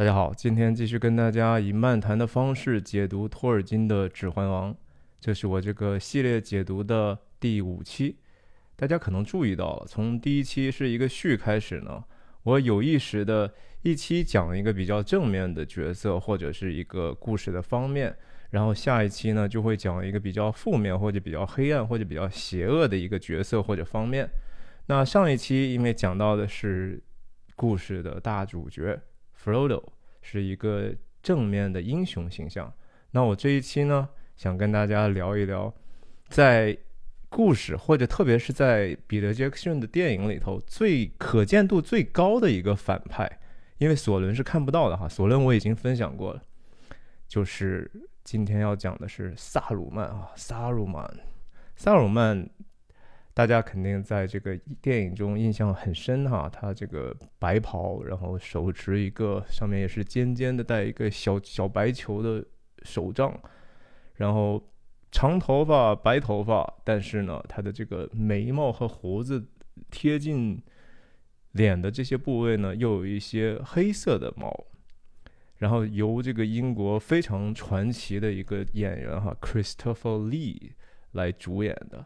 [0.00, 4.72] 大家好，今天继续跟大家以漫谈的方式解读托尔金的《指环王》，
[5.20, 8.16] 这是我这个系列解读的第五期。
[8.76, 12.02] 大家可能注意到了，从第一期是一个序开始呢，
[12.44, 13.52] 我有意识的
[13.82, 18.16] 一期讲一个比较正面的角色或者是一个故事的方面，
[18.52, 24.26] 然后下一期呢就会讲一个比较负面或者比较黑暗或者比较邪恶的一个角色或者方面。
[24.86, 27.02] 那上一期因为讲到的是
[27.54, 28.98] 故事的大主角。
[29.42, 29.82] Frodo
[30.22, 32.72] 是一个正面的英雄形象。
[33.12, 35.72] 那我这一期呢，想跟大家聊一聊，
[36.28, 36.76] 在
[37.28, 43.40] 故事或者特别是在彼得·杰克逊的电影里头，最可见度最高的一个反派。
[43.78, 46.42] 因为索伦是看不到的哈，索伦我已经分享过了。
[47.26, 47.90] 就是
[48.24, 51.10] 今天要讲的是萨鲁曼啊，萨鲁曼，
[51.76, 52.48] 萨鲁曼。
[53.32, 62.44] 大家肯定在这个电影中印象很深哈，他这个白袍，然后手持一个上面也是尖尖的带一个小小白球的
[62.82, 63.32] 手杖，
[64.16, 64.62] 然后
[65.12, 69.48] 长头发白头发，但是呢，他的这个眉毛和胡子
[69.90, 70.60] 贴近
[71.52, 74.52] 脸的这些部位呢，又有一些黑色的毛，
[75.58, 80.72] 然后由这个英国非常传奇的一个演员哈，Christopher Lee
[81.12, 82.04] 来主演的。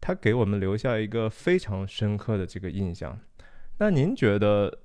[0.00, 3.18] 他给我们留下一个非常深刻的这个印象。
[3.78, 4.80] 那您觉得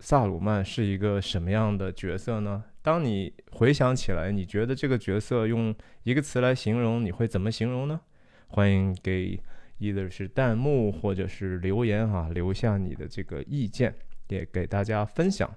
[0.00, 2.64] 萨鲁曼是一个什么样的角色呢？
[2.82, 8.00] 当你回想起来，你觉得这个角色用一个词来形容，你会怎么形容呢？
[8.48, 9.40] 欢迎给
[9.80, 13.94] either 是弹幕或者是留言哈，留下你的这个意见，
[14.28, 15.52] 也给大家分享。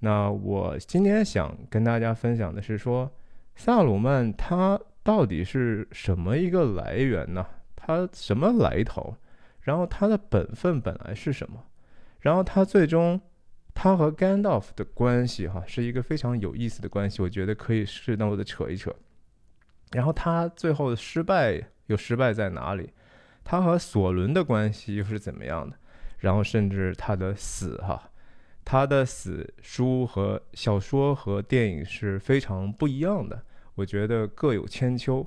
[0.00, 3.10] 那我今天想跟大家分享的是说，
[3.54, 7.46] 萨鲁曼他到底是什么一个来源呢？
[7.84, 9.16] 他什么来头？
[9.62, 11.64] 然后他的本分本来是什么？
[12.20, 13.20] 然后他最终
[13.74, 17.20] 他和甘道夫的关系，哈，是一个非常有意思的关系。
[17.22, 18.94] 我觉得可以适当的扯一扯。
[19.90, 22.92] 然后他最后的失败又失败在哪里？
[23.42, 25.76] 他和索伦的关系又是怎么样的？
[26.18, 28.10] 然后甚至他的死，哈，
[28.64, 33.42] 他的死书和小说和电影是非常不一样的。
[33.74, 35.26] 我觉得各有千秋。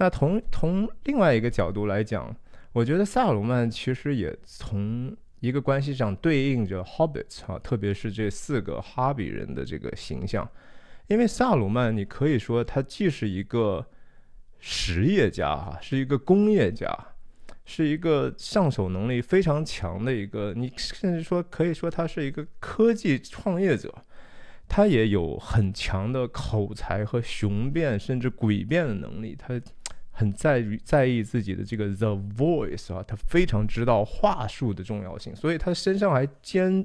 [0.00, 2.34] 那从从另外一个角度来讲，
[2.72, 10.48] 我觉得萨鲁曼其实也从一个关系上对应着 Hobbits 哈，特别是这四个哈比人的这个形象，
[11.06, 13.86] 因为萨鲁曼你可以说他既是一个
[14.58, 16.88] 实业家哈，是一个工业家，
[17.66, 23.94] 是一个上手能力非常强的一个，你甚至说可以说他是一个科技创业者，
[24.66, 29.60] 他也有很强的口才和雄辩甚至诡辩的能力，他。
[30.20, 36.84] 很在于在意自己的这个 the voice 啊，他非常知道话术的重要性，所以他身上还兼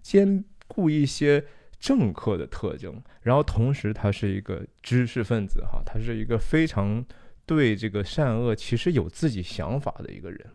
[0.00, 1.44] 兼顾一些
[1.78, 7.04] 政客的特征，然后同时他是一个知识分子哈，他是一个非常
[7.44, 10.46] 对这个善恶其实有自己想法的一个人。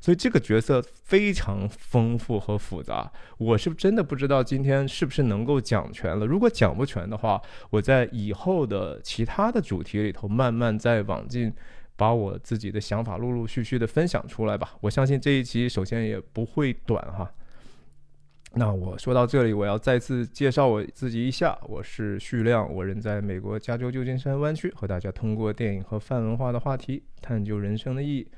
[0.00, 6.26] 所以这个角色非常丰富和复杂，我是真的不知道今天是不是能够讲全了。
[6.26, 7.40] 如果讲不全的话，
[7.70, 11.52] 我在以后的其他的主题里头慢慢再往进，
[11.96, 14.74] 把我自己的想法陆陆续续的分享出来吧。
[14.80, 17.30] 我相信这一期首先也不会短哈。
[18.56, 28.28] 那我说到这里，我要再次介绍我自己一下，我是徐亮，我人在美国加州旧金山湾区，和大家通过电影和泛文化的话题探究人生的意义。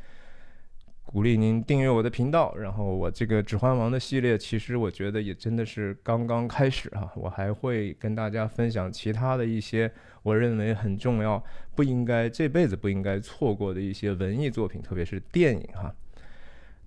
[1.07, 9.91] 鼓励您订阅我的频道，然后我这个《指环王》的系列，其实我觉得也真的是刚刚开始哈，我还会跟大家分享其他的一些
[10.25, 11.43] 我认为很重要、
[11.77, 15.95] 不应该这辈子不应该错过的一些文艺作品，特别是电影哈。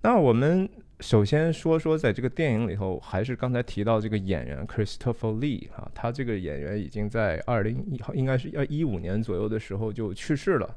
[0.02, 0.68] 那我们
[1.00, 10.76] 首先说说，在这个电影里头，还是刚才提到这个演员 Christopher Lee 哈，他这个演员已经在二零一应该是要一五年左右的时候就去世了。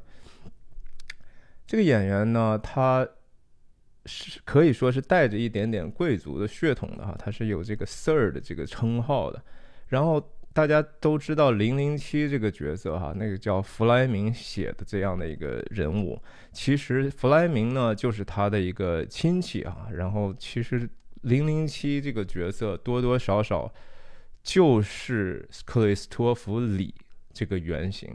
[1.66, 3.06] 这个演员呢，他。
[4.06, 9.42] 是可以说是带着一点点贵族的血统的哈，他是有这个 Sir 的这个称号的。
[9.88, 10.22] 然后
[10.52, 16.20] 大家都知道零零七这个角色哈，那个叫弗莱明写的这样的一个人物，
[16.52, 19.88] 其实弗莱明呢就是他的一个亲戚啊。
[19.92, 20.88] 然后其实
[21.22, 23.72] 零零七这个角色多多少少
[24.42, 26.94] 就是克里斯托弗里
[27.32, 28.14] 这个原型。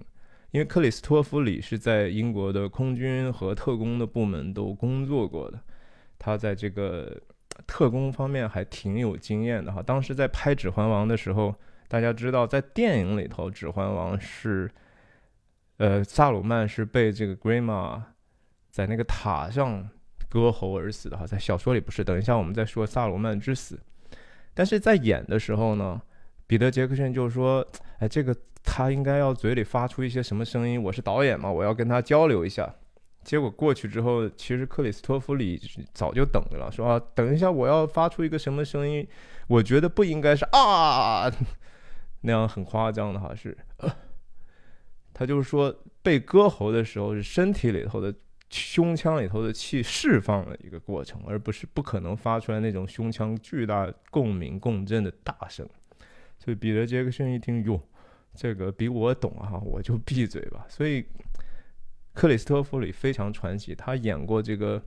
[0.51, 5.62] 因为克里斯托弗里是在英国的空军和特工的部门都工作过的。
[6.19, 7.18] 他在这个
[7.66, 9.81] 特工方面还挺有经验的哈。
[9.81, 11.56] 当时在拍《指环王》的时候，
[11.88, 14.69] 大家知道，在电影里头，《指环王》是，
[15.77, 18.01] 呃，萨鲁曼是被这个 Grima
[18.69, 19.89] 在那个塔上
[20.30, 21.25] 割喉而死的哈。
[21.25, 23.80] 在小说里不是，等一下我们再说萨鲁曼之死。
[24.54, 26.01] 但是在演的时候呢，
[26.45, 27.66] 彼得·杰克逊就说
[28.00, 30.81] ：“哎，这个他应该要嘴里发出一些什么声音？
[30.81, 32.74] 我是导演嘛，我要跟他交流一下。”
[33.30, 35.62] 结果过去之后，其实克里斯托弗里
[35.94, 39.08] 早就等着了，说：“啊，等一下，我要发出一个什么声音？
[39.48, 41.31] 我觉得不应该是啊，
[42.22, 43.56] 那样很夸张的哈，是。”
[45.14, 45.72] 他就是说，
[46.02, 48.12] 被割喉的时候是身体里头的
[48.50, 55.70] 胸腔里头的气释放的一个过程，而不是不可能发出来那种胸腔巨大共鸣共振的大声。
[56.40, 57.80] 所以彼得·杰克逊一听，哟，
[58.34, 60.66] 这个比我懂啊，我就闭嘴吧。
[60.68, 61.06] 所以
[62.19, 64.83] 克里斯托弗里非常传奇，他演过这个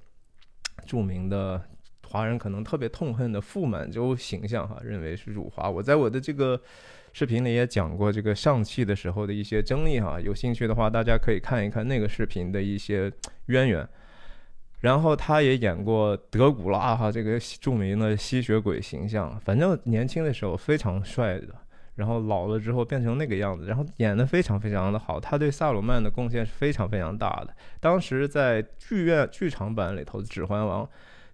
[0.85, 1.59] 著名的
[2.07, 5.71] 华人可能特别痛恨的傅满洲形象哈，认为是辱华。
[5.71, 6.61] 我在我的这个
[7.15, 13.11] 视频里也讲过这个上汽的时候的一些争议哈，有兴趣的话大家可以看一看那个视频的一些
[13.47, 13.89] 渊源。
[14.81, 21.49] 然后他也演过德古拉哈这个著名的吸血鬼形象，反正年轻的时候非常帅的，
[21.95, 25.21] 然后老了之后变成那个样子，然后演得非常非常的好。
[25.21, 27.49] 他对萨鲁曼的贡献是非常非常大的。
[27.81, 30.85] 当时在剧院剧场版里头的《指环王》，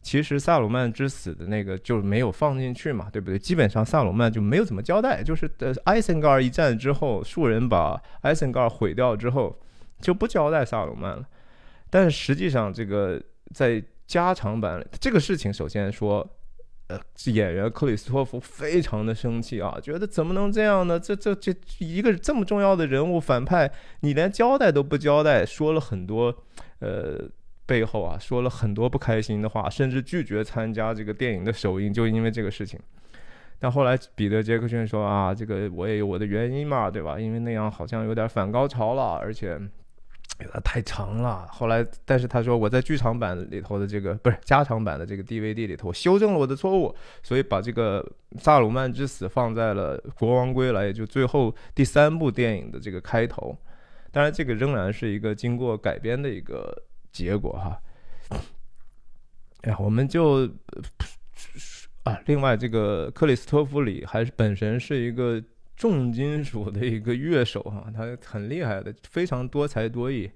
[0.03, 3.39] 其实萨鲁曼之死的那个就没有放进去嘛，对不对？
[3.39, 9.59] 基本上萨鲁曼就没有怎么交代，就是呃艾森加尔一战之后，树人把艾森加尔毁掉之后，
[10.01, 11.25] 就不交代萨鲁曼了。
[11.91, 13.21] 但实际上这个。
[13.55, 16.38] 在加长版里，这个事情首先说，
[16.89, 20.99] 呃，演员克里斯托弗非常的生气啊，觉得怎么能这样呢？
[20.99, 23.71] 这这这一个这么重要的人物反派，
[24.01, 26.35] 你连交代都不交代，说了很多，
[26.79, 27.29] 呃，
[27.67, 32.81] 背后啊说了很多不开心的话，甚至拒绝参加这个电影的首映，就因为这个事情。
[33.59, 37.21] 但后来彼得·杰克逊说啊，这个我也有我的原因嘛，对吧？
[37.21, 39.61] 因为那样好像有点反高潮了，而且。
[40.41, 41.47] 有点太长了。
[41.51, 48.05] 后来，但是他说我在剧场版里头的这个不是加长版的这个 DVD 里头，修正了我的错误，所以把这个
[48.39, 53.57] 萨鲁曼之死放在了《国王归来》，也就最后第三部电影的这个开头。
[54.11, 56.73] 当然，这个仍然是一个经过改编的一个
[57.11, 57.81] 结果哈。
[59.63, 60.49] 哎呀，我们就
[62.05, 65.43] 啊，另外这个克里斯托弗里还是本身是一个。
[65.79, 70.29] 重金属的一个乐手哈，他很厉害的，非常多才多艺。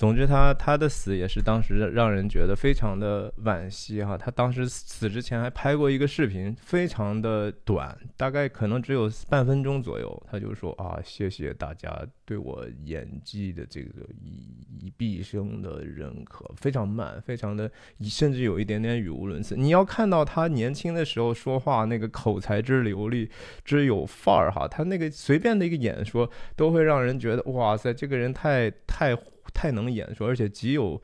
[0.00, 4.16] 总之，他他的死也是当时让人觉得非常的惋惜哈。
[4.16, 10.22] 他当时死之前还拍过一个视频，非常的短，大概可能只有半分钟左右。
[10.30, 11.94] 他就说啊，谢谢大家
[12.24, 17.70] 对我演技的这个一一毕生的认可，非常慢，非常的，
[18.02, 19.54] 甚至有一点点语无伦次。
[19.54, 23.28] 你要看到他年轻的时候说话那个口才之流利，
[23.66, 29.14] 之有范儿哈，他那个随便的一个演说都会让人觉得哇塞，这个人太太。
[29.52, 31.00] 太能演说，而且极有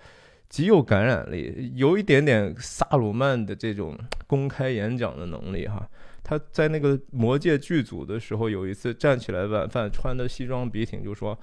[0.48, 5.88] 极有感染力，有一点点萨鲁曼的这种公开演讲的能力哈。
[6.22, 11.38] 他在那个魔界剧组的时候，有一次站起来晚饭，穿的西装笔挺，就说：“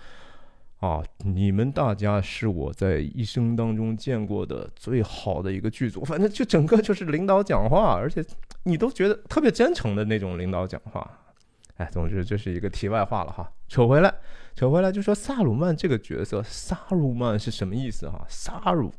[0.80, 8.22] 啊，你们大家是我在一生当中见过的最好的一个剧组。”反正就整个就是领导讲话，而且
[8.64, 11.10] 你都觉得特别真诚的那种领导讲话。
[11.76, 13.52] 哎，总之这是一个题外话了哈。
[13.68, 14.14] 扯回来，
[14.56, 18.24] 扯回来就说萨鲁曼这个角色，萨鲁曼是什么意思哈？
[18.30, 18.94] 萨鲁，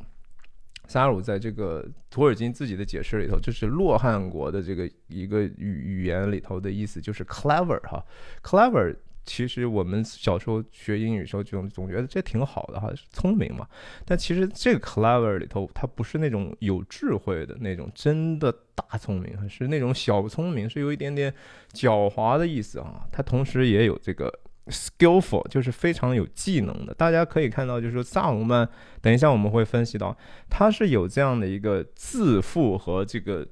[0.89, 8.05] 萨鲁在这个土耳其自己的解释里头，就是洛汗国的这个一个语语言里头的意思，就是 clever 哈
[8.43, 8.97] ，clever。
[9.25, 13.67] 其实我们小时候学英语时候，就总觉得这挺好的哈，聪明嘛。
[14.05, 21.33] 但其实这个 clever 里头，它不是那种有智慧的那种真的大聪明，是那种小聪明，是有一点点
[21.73, 23.07] 狡猾的意思啊。
[23.11, 24.33] 它同时也有这个
[24.67, 26.93] skillful，就是非常有技能的。
[26.93, 28.69] 大家可以看到，就是萨鲁曼，
[29.01, 30.17] 等一下我们会分析到，
[30.51, 33.47] 他是有这样的一个自负和这个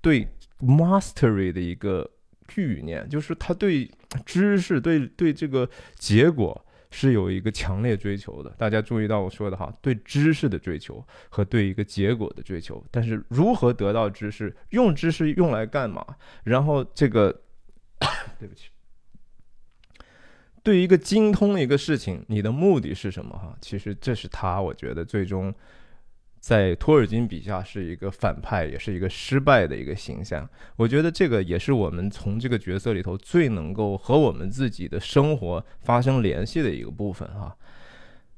[0.00, 0.28] 对
[0.60, 2.10] mastery 的一个。
[2.56, 3.88] 欲念就是他对
[4.24, 8.50] 知识、对对这个结果是有一个强烈追求的。
[8.58, 12.84] 大家注意到我说的哈，对知识的追求和对一个结果的追求。
[12.90, 16.04] 但是如何得到知识，用知识用来干嘛？
[16.44, 17.42] 然后这个，
[18.38, 18.68] 对不起，
[20.62, 23.36] 对一个精通一个事情，你的目的是什么？
[23.36, 25.54] 哈，其实这是他，我觉得最终。
[26.40, 30.48] 在托尔金笔下是一个反派，也是一个失败的一个形象。
[30.76, 37.54] 我觉得这个也是我们从这个角色里头最能够和我们自己的生活发生联系的一个部分哈。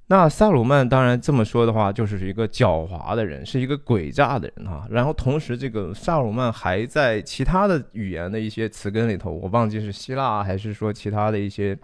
[0.08, 4.84] 那萨鲁曼当然这么说的话，就是一个狡猾的人，是一个诡诈的人哈。
[4.90, 11.78] 然后同时，这个萨鲁曼还在其他的语言的一些词根里头，我忘记是希腊还是说其他的一些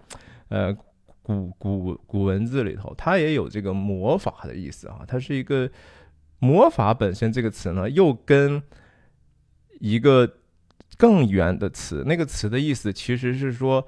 [0.49, 0.75] 呃
[1.23, 4.99] 古古古文字里头，它也有这个魔法的意思啊。
[5.07, 5.67] 它是一个。
[6.39, 8.63] 魔法本身这个词呢，又跟
[9.79, 10.37] 一个
[10.97, 13.85] 更远的词，那个词的意思其实是说，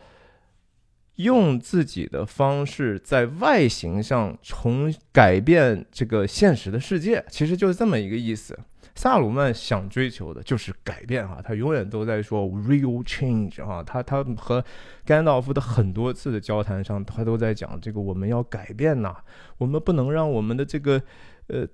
[1.16, 8.58] 用自己的方式在外形上重改变这个现实的世界，其实就是这么一个意思。
[8.96, 14.64] 萨鲁曼想追求的就是改变哈，他永远都在说 real change 哈，他他和
[15.06, 19.16] 甘道夫的很多次的交谈上，他都在讲这个我们要改变呐，
[19.58, 21.02] 我们不能让我们的这个
[21.48, 21.66] 呃。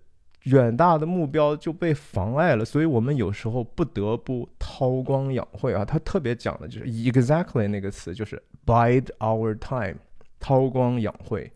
[0.50, 5.84] 远大的目标就被妨碍了，所以我们有时候不得不韬光养晦啊。
[5.84, 9.98] 他特别讲的就是 exactly 那个词，就是 bide our time，
[10.40, 11.52] 韬光养晦。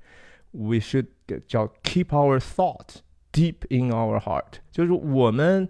[0.52, 1.08] We should
[1.48, 2.98] 叫 keep our thought
[3.32, 5.70] deep in our heart，就是我们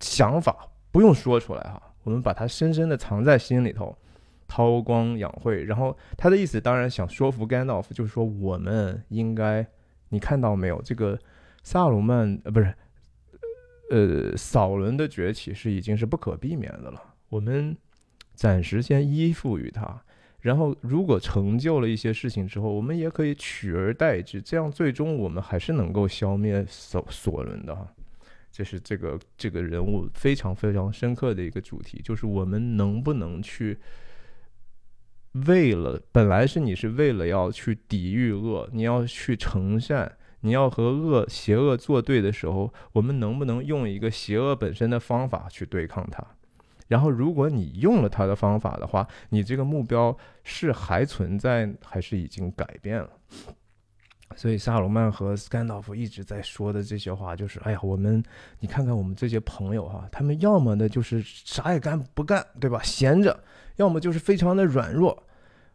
[0.00, 3.96] 想法不用说出来哈，我们把它深深的藏在心里头，
[4.48, 5.62] 韬光养晦。
[5.62, 9.64] 然后他的意思当然想说服 Gandalf，，就是说我们应该，
[10.08, 11.18] 你看到没有这个。
[11.62, 12.74] 萨鲁曼呃不是，
[13.90, 17.00] 呃扫伦的崛起是已经是不可避免的了。
[17.28, 17.76] 我们
[18.34, 20.02] 暂时先依附于他，
[20.40, 27.86] 然后如果成就了一些事情之后，我们也可以取而代之，这样最终我们还是能够消灭索索伦的哈。
[28.50, 33.78] 这是这个这个人物非常非常深刻的一个主题，就是我们能不能去
[35.46, 40.18] 为了本来是你是为了要去抵御恶，你要去成善。
[40.42, 46.24] 你要和恶、邪恶作对的时候，我们能不能用一个邪恶本身的方法去对抗它？
[46.88, 53.08] 然后，如果你用了它的方法的话，你这个目标是还存在，还是已经改变了？
[54.36, 58.22] 所以，萨鲁曼和斯甘道夫一直在说的这些话，就是：哎呀，我们，
[58.60, 62.82] 你看看我们这些朋友哈，他们要么呢就是啥也干不干，对吧？
[62.82, 63.32] 闲着；
[63.76, 65.22] 要么就是非常的软弱。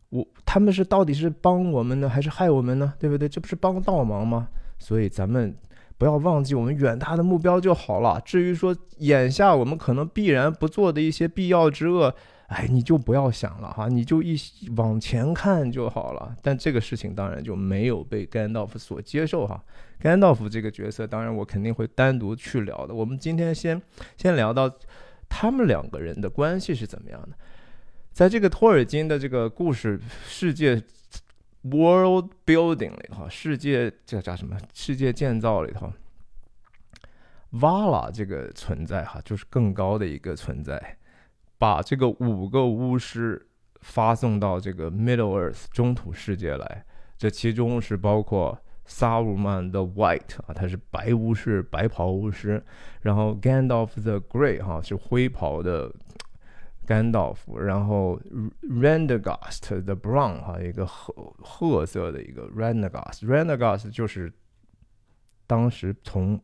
[0.10, 2.94] 我他们是到底是帮我们呢，还是害我们呢？
[2.98, 3.28] 对不对？
[3.28, 4.48] 这不是帮倒忙吗？
[4.80, 5.56] 所以咱们
[5.98, 8.22] 不要忘记我们远大的目标就好了。
[8.22, 12.14] 至于说眼下我们可能必然不做的一些必要之恶，
[12.48, 14.38] 哎，你就不要想了哈，你就一
[14.76, 16.36] 往前看就好了。
[16.42, 19.62] 但这个事情当然就没有被甘道夫所接受哈。
[20.00, 22.94] 甘道夫这个角色，当然我肯定会单独去聊的。
[22.94, 23.82] 我们今天先
[24.16, 24.72] 先聊到
[25.28, 27.30] 他们两个人的关系是怎么样的。
[28.18, 30.82] 在这个托尔金的这个故事世界
[31.62, 34.58] world building 里头，世界这叫什么？
[34.74, 35.94] 世界建造里头
[37.52, 40.98] ，Vala 这个存在哈，就是更高的一个存在，
[41.60, 43.48] 把这个五个巫师
[43.82, 46.84] 发送到这个 Middle Earth 中土世界来。
[47.20, 52.66] 这其中是包括萨鲁曼的 White 啊，他是白巫师，白袍巫师。
[53.02, 55.94] 然后 Gandalf the Grey 哈，是灰袍的。
[56.88, 58.18] 甘道夫，然后
[58.64, 64.32] Rendegast the Brown 哈，一个褐褐色的一个 Rendegast，Rendegast 就是
[65.46, 66.42] 当时从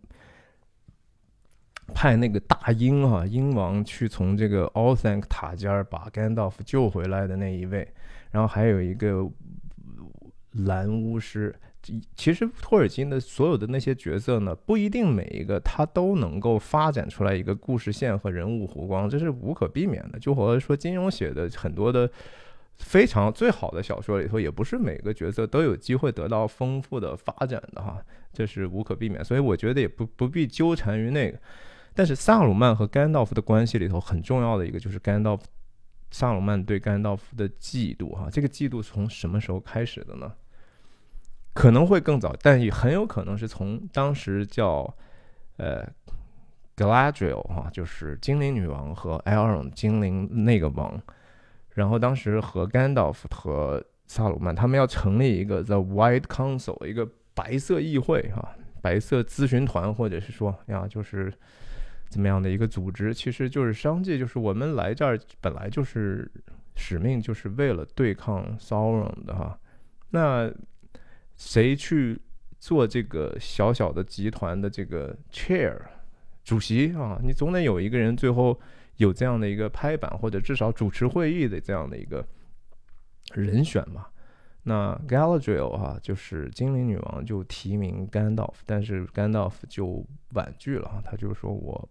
[1.96, 7.88] 派那个大鹰哈鹰王去从这个 Althank 塔尖把甘道夫救回来的那一位，
[8.30, 9.26] 然后还有一个
[10.52, 11.56] 蓝巫师。
[12.16, 20.18] 其实托尔金的所有的那些角色呢，不一定每一个他都能够发展出来一个故事线和人物弧光，这是无可避免的。
[20.18, 22.10] 就或者说金庸写的很多的
[22.78, 29.24] 非常最好的小说里头，也不是每个角色都有机会得到丰富的发展的哈，这是无可避免。
[29.24, 31.38] 所以我觉得也不不必纠缠于那个。
[31.94, 35.46] 但是萨鲁曼和甘道夫的关系里头很重要的一个就是甘道夫
[36.12, 40.32] 萨鲁曼对甘道夫的嫉妒哈，这个嫉妒从什么时候开始的呢？
[41.54, 44.92] 可能会更早，但也很有可能是从当时叫
[45.58, 45.88] 呃
[46.76, 51.00] Galadriel 哈，就是精灵女王和 Elrond 精灵那个王，
[51.70, 61.32] 然后当时和 Gandalf 和萨鲁曼他们要成立一个 The White Council，一个白色议会哈，白色咨询团，或者是说呀，就是
[62.10, 66.32] 怎么样的一个组织，其实就是商界，就是我们来这儿本来就是
[66.76, 69.60] 使命，就是为了对抗 Sauron 的哈，
[70.10, 70.52] 那。
[71.36, 72.20] 谁去
[72.60, 75.78] 做这个小小的集团的这个 chair
[76.44, 77.20] 主席啊？
[77.22, 78.58] 你总得有一个人最后
[78.98, 82.26] 有这样的一个拍板，或者至少主持会议的这样的一个
[83.34, 84.08] 人选嘛？
[84.64, 91.90] 那 Galadriel 哈，就是精灵女王就提名 Gandalf，但是 Gandalf 就婉拒了，他就说我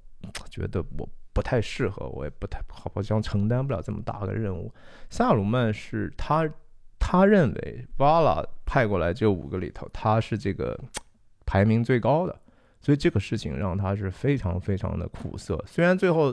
[0.49, 4.73] 觉得我不太适合，我也不太好像承担不了这么大的任务。
[5.11, 6.51] 萨鲁曼是他。
[7.05, 10.79] 他认为 Vala 派过来这五个里头，他是这个
[11.45, 12.41] 排名最高的，
[12.81, 15.61] 所以这个事情让他是非常非常的苦涩。
[15.67, 16.33] 虽然最后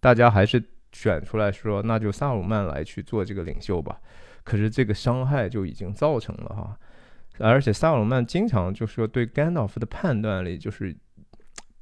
[0.00, 3.96] 大家还是选出来说，那就萨鲁曼来去做这个领袖吧，
[4.42, 6.76] 可是这个伤害就已经造成了哈。
[7.38, 10.94] 而且萨鲁曼经常就说对甘道夫的判断力就是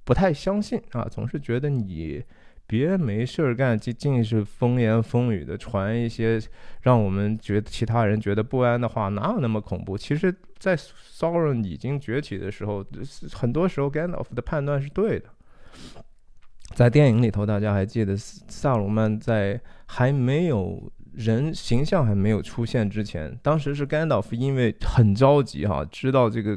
[0.04, 2.22] 不太相信啊，总是觉得你。
[2.70, 6.40] 别没事儿干，尽尽是风言风语的传一些
[6.82, 9.98] 让我们觉得其他人觉得不安的话，哪有那么恐怖？
[9.98, 12.86] 其实，在 Sauron 已经崛起的时候，
[13.32, 15.24] 很多时候 Gandalf 的判断是对的。
[16.76, 26.56] 在电影里头，大家还记得萨鲁曼在还没有人形象还没有出现之前，当时是 Gandalf 因为很着急哈，知道这个。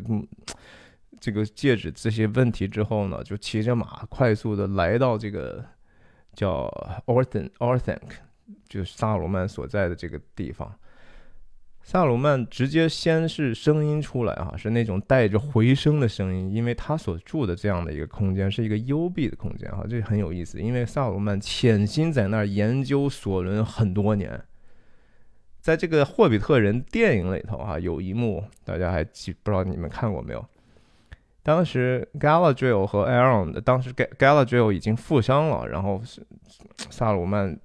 [1.19, 5.63] 这个戒指这些问题之后呢，就骑着马快速的来到这个
[6.35, 6.67] 叫
[7.05, 7.99] Orthan Orthanc，
[8.67, 10.73] 就是萨鲁曼所在的这个地方。
[11.85, 20.61] 萨鲁曼直接先是声音出来啊，是那种带着回声的声音，因为他所住的这样的一个空间是一个幽闭的空间哈，这很有意思。
[20.61, 24.41] 因为萨鲁曼潜心在那儿研究索伦很多年，
[25.59, 30.45] 在这个霍比特人电影里头啊，有一幕大家还记不知道你们看过没有？
[31.43, 36.01] 当时 Galadriel 和 Aaron 的，当时 Galadriel 已经负伤了，然后
[36.89, 37.59] 萨鲁曼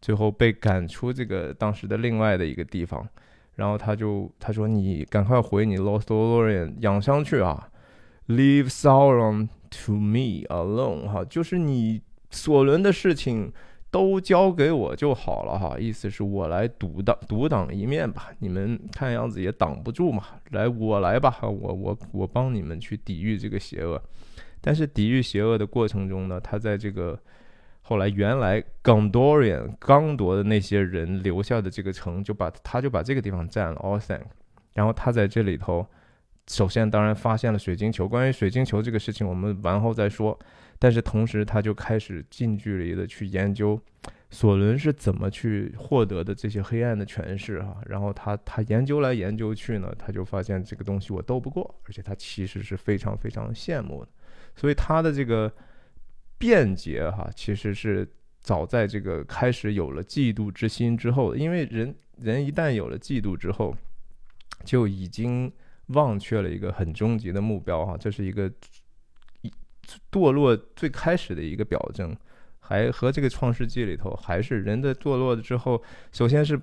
[0.00, 3.08] 最后被赶出这个当时的另外的一个地方，
[3.56, 7.68] 然后他就他说：“你赶快回你 Lost Lorien 养伤去啊
[8.28, 9.48] ，Leave Sauron
[9.84, 13.52] to me alone。”哈，就是你索伦的事情。
[13.94, 24.02] 都交给我就好了哈，意思是我来独挡独挡一面吧，你们看样子也挡不住嘛，来我来吧，我我我帮你们去抵御这个邪恶。
[24.60, 27.16] 但是抵御邪恶的过程中呢，他在这个
[27.82, 34.20] 后来原来 Gondorian 刚夺的那些人留下的这个城，就把他就把这个地方占了 a l t h
[34.72, 35.86] 然后他在这里头，
[36.48, 40.36] 首先当然发现了水晶球，关于水晶球这个事情我们完后再说。
[40.84, 43.80] 但是同时，他就开始近距离的去研究
[44.28, 47.80] 索伦是怎么去获得的这些黑暗的权势哈。
[47.86, 54.10] 然后他他研究来研究去呢，他就发现这个东西我斗不过，而且他其实是非常非常羡慕的。
[54.54, 55.50] 所以他的这个
[56.36, 58.06] 辩解哈，其实是
[58.40, 63.74] 早在这个开始有了嫉妒之心之后，因为人人一旦有了嫉妒之后，
[64.66, 65.50] 就已经
[65.86, 68.52] 忘却了一个很终极的目标哈，这是一个。
[70.10, 72.16] 堕落最开始的一个表征，
[72.60, 76.60] 还和这个创世纪里头，还是人的堕落了之后，首先是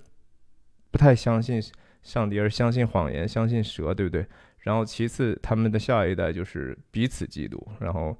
[0.89, 1.61] 不太相信
[2.03, 4.25] 上帝，而相信谎言，相信蛇，对不对？
[4.59, 8.15] 然后其次，他们的下一代就是彼此嫉妒，然后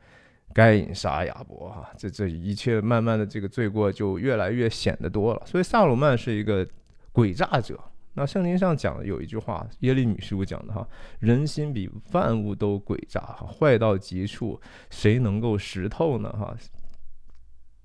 [0.54, 5.42] 该隐杀亚伯，哈，这这一切慢慢的这个罪过就越来越显得多了。
[5.46, 6.68] 所以萨鲁曼是一个
[7.14, 7.80] 诡诈者。
[8.14, 10.86] 那圣经上讲的有一句话，耶利米师傅讲的哈，
[11.20, 16.54] 人心比万物都诡诈哈，坏到极处，谁能够识透呢哈？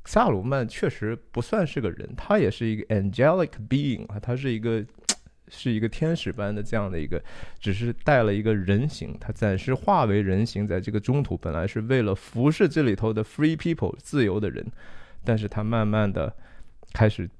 [0.04, 4.84] 萨鲁曼确实不算是个人，他也是一个 angelic being 啊，他是一个
[5.48, 7.22] 是一个天使般的这样的一个，
[7.60, 14.66] 只是带了一个人形，他暂时化为人形，在这个中途本来是为了服侍这里头的 free people 自由的人，
[15.24, 16.34] 但是他慢慢的
[16.92, 17.30] 开始。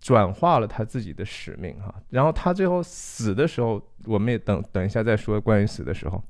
[0.00, 6.22] 转化了他自己的使命哈，然后他最后死的时候，我们也等等一下再说关于死的时候。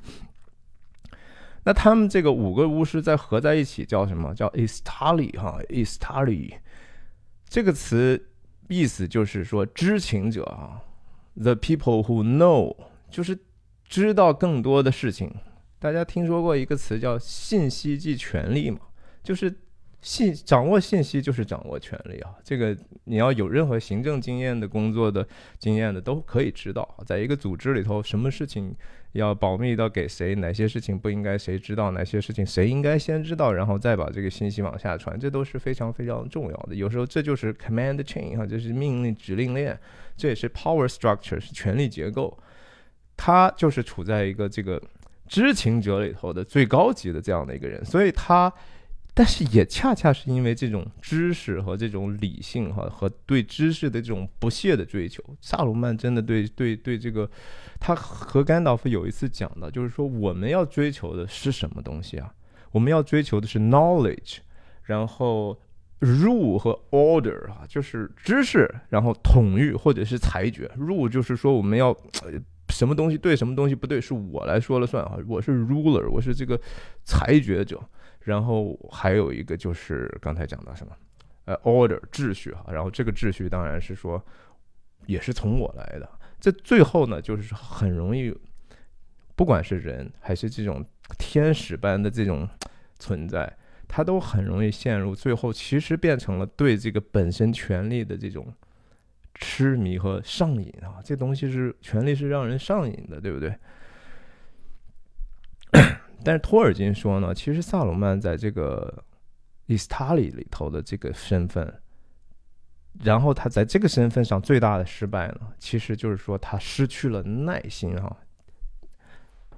[1.64, 4.34] 那他们这个五个巫师在合在一起叫什么？
[4.34, 6.54] 叫 Istali 哈，Istali
[7.48, 8.28] 这个词
[8.68, 10.82] 意思就是说知情者啊
[11.34, 12.74] ，The people who know
[13.08, 13.38] 就是
[13.84, 15.32] 知道更多的事情。
[15.78, 18.80] 大家听说过一个词叫信息即权力嘛？
[19.22, 19.60] 就是。
[20.02, 22.34] 信掌握信息就是掌握权力啊！
[22.42, 25.26] 这个你要有任何行政经验的工作的
[25.58, 28.74] 经验的都可以知道，在一个组织里头，什么事情
[29.12, 36.74] 要保密到给谁，哪些事情不应该谁知道，哪些事情谁应该先知道，然后再把这个信息往下传，这都是非常非常重要的。
[36.74, 39.78] 有时候这就是 command chain 哈，就是命令指令链，
[40.16, 42.38] 这也是 power structure 是权力结构，
[43.18, 44.82] 他就是处在一个这个
[45.28, 48.50] 知情者里头的最高级的这样的一个人，所以他。
[49.12, 57.28] 但是也恰恰是因为这种知识和这种理性哈，和对知识的这种不懈的追求，萨鲁曼真的对对对这个，
[57.78, 62.32] 他和甘道夫有一次讲的，就是说我们要追求的是什么东西啊？
[62.70, 64.38] 我们要追求的是 knowledge，
[64.84, 65.58] 然后
[65.98, 70.70] rule 和 order 啊，就是知识，然后统御或者是裁决。
[70.78, 71.94] rule 就是说我们要
[72.68, 76.58] 什么东西对，什么东西不对，是我来说了算啊，我是 ruler，我是这个
[77.04, 77.80] 裁决者。
[78.20, 80.92] 然后还有一个就是刚才讲到什么，
[81.46, 84.22] 呃，order 秩序哈，然后这个秩序当然是说，
[85.06, 86.08] 也是从我来的。
[86.38, 88.34] 这最后呢，就是很容易，
[89.36, 90.84] 不管是人还是这种
[91.18, 92.48] 天使般的这种
[92.98, 93.50] 存在，
[93.88, 98.52] 他都很容易陷入最后，其实变成了对这个本身权力的这种
[99.34, 101.00] 痴迷和上瘾啊。
[101.04, 103.54] 这东西是权力是让人上瘾的，对不对？
[106.24, 109.04] 但是托尔金说呢，其实萨鲁曼在这个
[109.66, 111.72] 伊斯塔里里头的这个身份，
[113.02, 118.16] 然后他在这个身份上最大的失败呢，其实就是说他失去了耐心哈。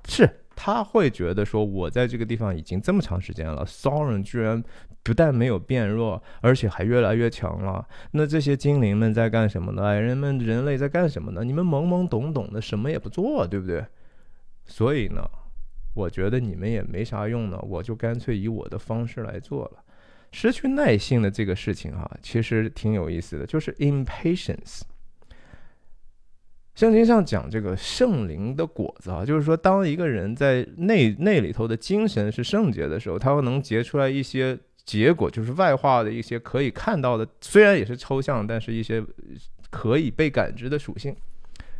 [0.07, 4.63] 是他会觉得说，我在这个地方已经这么长时间了，骚人居然
[5.03, 7.87] 不但没有变弱，而且还越来越强了。
[8.11, 9.85] 那这些精灵们在干什么呢？
[9.85, 11.43] 矮人们、人类在干什么呢？
[11.45, 13.85] 你们懵懵懂懂的，什么也不做，对不对？
[14.67, 15.29] 所以呢，
[15.95, 19.85] 我觉得你们也没啥用呢，我就干脆以我的方式来做了。
[20.31, 24.81] 失去耐性的这个事情哈，其实挺有意思的，就是 impatience。
[26.75, 39.05] 圣经上讲这个圣灵的果子啊，就是说，当一个人在内内里头的精神是圣洁的时候，他会能结出来一些结果，就是外化的一些可以看到的，虽然也是抽象，但是一些
[39.69, 41.15] 可以被感知的属性：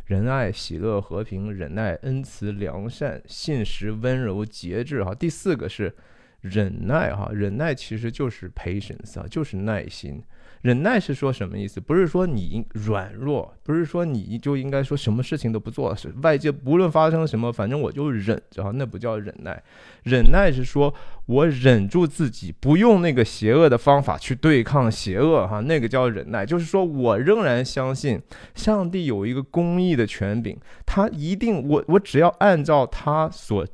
[0.05, 5.03] 仁爱、喜乐、和平、忍耐、恩慈、良善、信实、温柔、节制。
[5.03, 5.95] 哈，第四个是。
[6.41, 10.21] 忍耐哈，忍耐其实就是 patience 啊，就是耐心。
[10.63, 11.81] 忍耐是说什么意思？
[11.81, 19.61] 不是说你软弱，不是说你就应该说什么事情都不做，是外界不论发生什么，反正我就忍着，那不叫忍耐。
[20.03, 20.93] 忍耐是说
[21.25, 26.45] 我忍住自己，不用那个邪恶的方法去对抗邪恶哈，那个叫忍耐。
[26.45, 28.21] 就是说我仍然相信
[28.55, 33.67] 上帝有一个公义的权柄，他一定我我只要按照他所。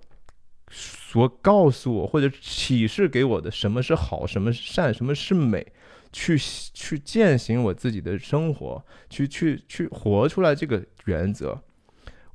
[0.72, 5.66] 所告诉我或者启示给我的什么是好，什么是善，什么是美，
[6.12, 11.62] 去去践行我自己的生活，去去去活出来这个原则，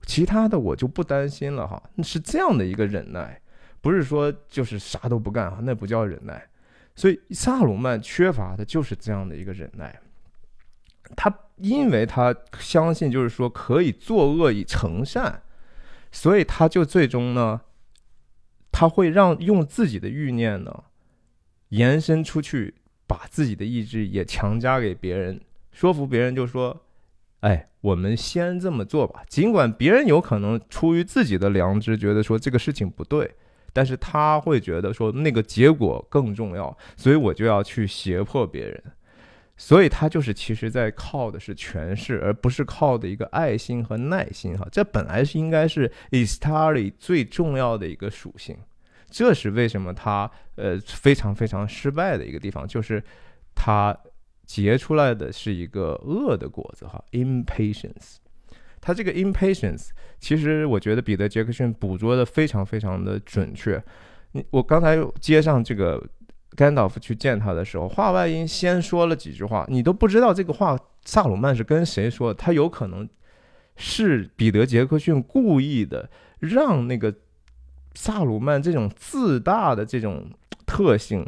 [0.07, 1.83] 其他的我就不担心了哈。
[2.03, 3.41] 是这样的一个忍耐，
[3.81, 6.47] 不是说就是啥都不干哈，那不叫忍耐。
[6.95, 10.01] 所以萨鲁曼缺乏的就是这样的一个忍耐，
[11.17, 15.43] 他因为他相信就是说可以作恶以成善，
[16.13, 17.61] 所以他就最终呢。
[18.77, 20.83] 他会让用自己的欲念呢，
[21.69, 22.75] 延伸出去，
[23.07, 25.41] 把自己的意志也强加给别人，
[25.73, 26.85] 说服别人就说
[27.41, 33.31] ：“哎，我们先这么做吧。”尽管别人有可能出于自己的良知觉得说这个事情不对，
[33.73, 38.83] 但是他会觉得说那个结果更重要，所以我就要去胁迫别人。
[39.57, 44.67] 所以他就是其实在靠的是权势，而不是靠的一个爱心和耐心哈。
[44.73, 48.57] 这本来是应该是 Istari 最重要的一个属性，
[49.15, 53.01] 这是为什么他呃非常非常失败的一个地方，就是
[53.55, 53.97] 他
[54.45, 58.17] 结出来的是一个恶的果子哈，impatience。
[58.81, 63.81] 他这个 impatience，其实我觉得彼得杰克逊捕捉的非常非常的准确。
[64.33, 66.03] 你我刚才接上这个。
[66.57, 72.35] 甘道夫去见他的时候，话外音先说了几句话，你都不知道这个话萨鲁曼是跟谁说的。
[72.39, 73.09] 他有可能
[73.75, 77.13] 是彼得杰克逊故意的，让那个
[77.95, 80.29] 萨鲁曼这种自大的这种
[80.67, 81.27] 特性，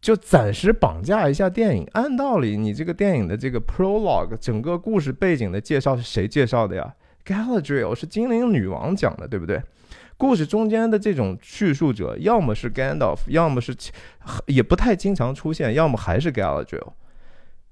[0.00, 1.88] 就暂时绑架一下电影。
[1.92, 9.62] 按道理，你这个电影的这个 prologue 整个故事背景的介绍是谁介绍的呀？Galadriel 是精灵女王讲的，对不对？
[10.18, 13.74] 故事中间的这种叙述者，要么是 Gandalf，要么是
[14.46, 16.92] 也不太经常出现，要么还是 Galadriel。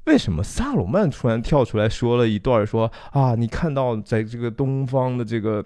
[0.06, 5.64] 为什么萨鲁曼突然跳出来说了一段，说啊，你看到在这个东方的这个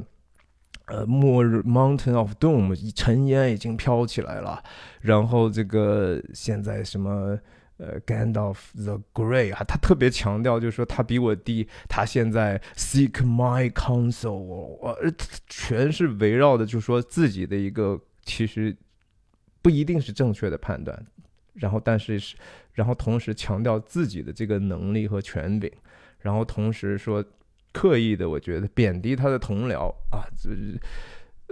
[0.86, 4.62] 呃末日 Mountain of Doom，尘烟已经飘起来了，
[5.00, 7.38] 然后这个现在什么？
[7.76, 14.96] 呃，Gandalf the Grey 啊，他特别强调，就是说他比我低，他现在 seek my counsel，我
[15.48, 18.76] 全是围绕的，就是说自己的一个其实
[19.60, 21.04] 不一定是正确的判断，
[21.54, 22.36] 然后但是是，
[22.74, 25.68] 然后同时强调自己的这个能力和权柄，
[26.20, 27.24] 然后同时说
[27.74, 30.48] 刻意的，我觉得贬低他的同僚啊，这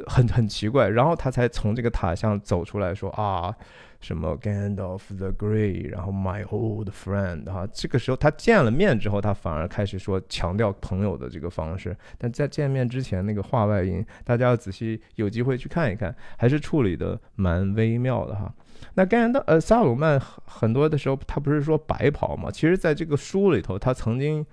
[0.06, 3.54] 很很奇怪，然后他才从这个塔上走出来说啊。
[4.02, 11.96] 什么 Gandalf the Grey，然后 My old friend，哈，这个时候他见了面之后，他反而开始说强调朋友的这个方式。
[12.18, 18.52] 但在见面之前那个话外音，大家要仔细有机会去看一看，还是处理的蛮微妙的哈。
[18.94, 22.50] 那甘道呃萨鲁曼很多的时候他不是说白袍吗？
[22.50, 24.44] 其实在这个书里头，他曾经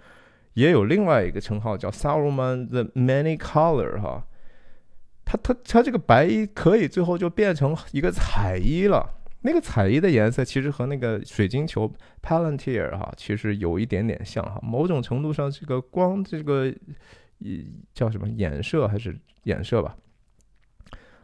[0.60, 4.26] 也有另外一个称号叫 Saruman the Many Color 哈。
[5.24, 9.16] 他他他这个白衣可以最后就变成一个彩衣了。
[9.42, 11.90] 那个彩衣的颜色其实和那个水晶球
[12.22, 14.60] Palantir 哈，其实有一点点像哈。
[14.62, 16.74] 某种程度上，这个光这个，
[17.94, 19.96] 叫什么衍射还是衍射吧？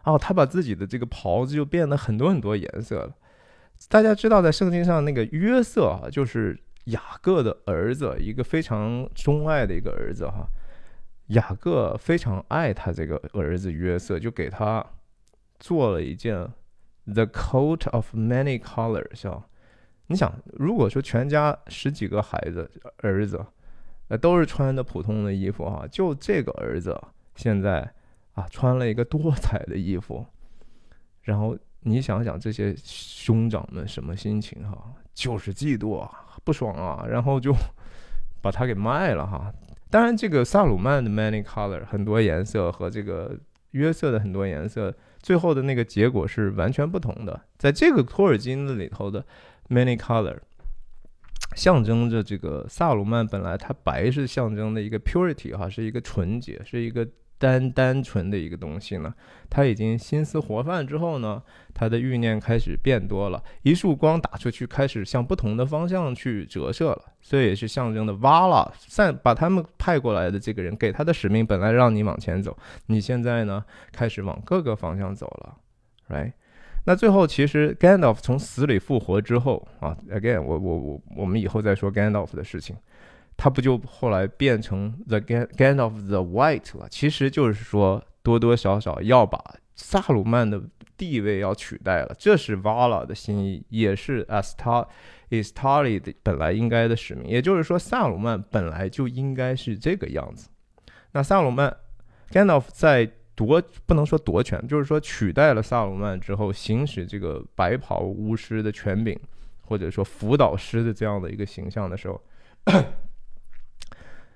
[0.06, 3.14] 哦，他把自己的这个袍子就变得很多很多颜色了。
[3.90, 10.48] 大家知道，在圣经上那个约瑟啊，就是雅各的儿子，一个非常钟爱的一个儿子哈。
[11.28, 14.86] 雅各非常爱他这个儿子约瑟，就给他
[15.60, 16.52] 做了一件。
[17.08, 19.46] The coat of many colors 啊，
[20.08, 22.68] 你想，如果说全家十几个孩子
[22.98, 23.46] 儿子，
[24.08, 27.00] 呃，都是穿的普通的衣服哈，就这个儿子
[27.36, 27.94] 现在
[28.34, 30.26] 啊穿了一个多彩的衣服，
[31.22, 34.92] 然后你想想这些兄长们什么心情哈？
[35.16, 36.12] 就是嫉妒啊，
[36.44, 37.52] 不爽啊， 然后就
[38.44, 39.52] 把它给卖了哈。
[39.90, 43.36] 当然，这个萨鲁曼的 many color 很多颜色和这个
[43.72, 44.94] 约瑟的很多颜色。
[45.22, 47.42] 最后的那个结果是完全不同的。
[47.58, 49.26] 在这个托尔金的里头的
[49.70, 50.38] many color，
[51.56, 57.08] 象征着这个萨鲁曼本来它白是象征的一个 purity 哈，是一个纯洁，是一个。
[57.38, 59.14] 单单纯的一个东西呢，
[59.50, 61.42] 他已经心思活泛之后呢，
[61.74, 75.58] 他的欲念开始变多了，一束光打出去，开始向不同的方向去折射了，所以也是象征的瓦拉散把他们派过来的这个人给他的使命，本来让你往前走，你现在呢开始往各个方向走了
[76.10, 76.32] ，right？
[76.88, 82.76] 那最后其实 Gandalf 从死里复活之后啊，again，我我我我们以后再说 Gandalf 的事情。
[83.38, 86.88] 他不就后来变成 the Gan of the White 了？
[86.90, 89.40] 其实就是说多多少少要把
[89.76, 90.62] 萨鲁曼的
[90.96, 94.88] 地位要取代了，这是 Vala 的心意，也是 Astar
[95.30, 97.28] Istari 的本来应该的使命。
[97.28, 100.48] 也就是说，萨鲁曼本来就应该是这个样子。
[101.12, 101.76] 那萨鲁曼
[102.32, 109.20] Gandalf 在夺不能说夺权，就是说取代了萨鲁曼之后，行使这个白袍巫师的权柄，
[109.62, 112.22] 或者说辅导师的这样的一个形象的时候。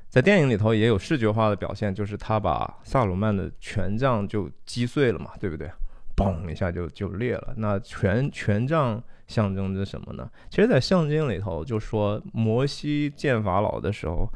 [0.10, 5.70] 在电影里头也有视觉化的表现，就是他把萨鲁曼的权杖就击碎了嘛，对不对？
[6.16, 7.54] 嘣一下就就裂了。
[7.58, 10.30] 那权权杖象征着什么呢？
[10.50, 14.28] 其实，在圣经里头就说，摩西见法老的时候，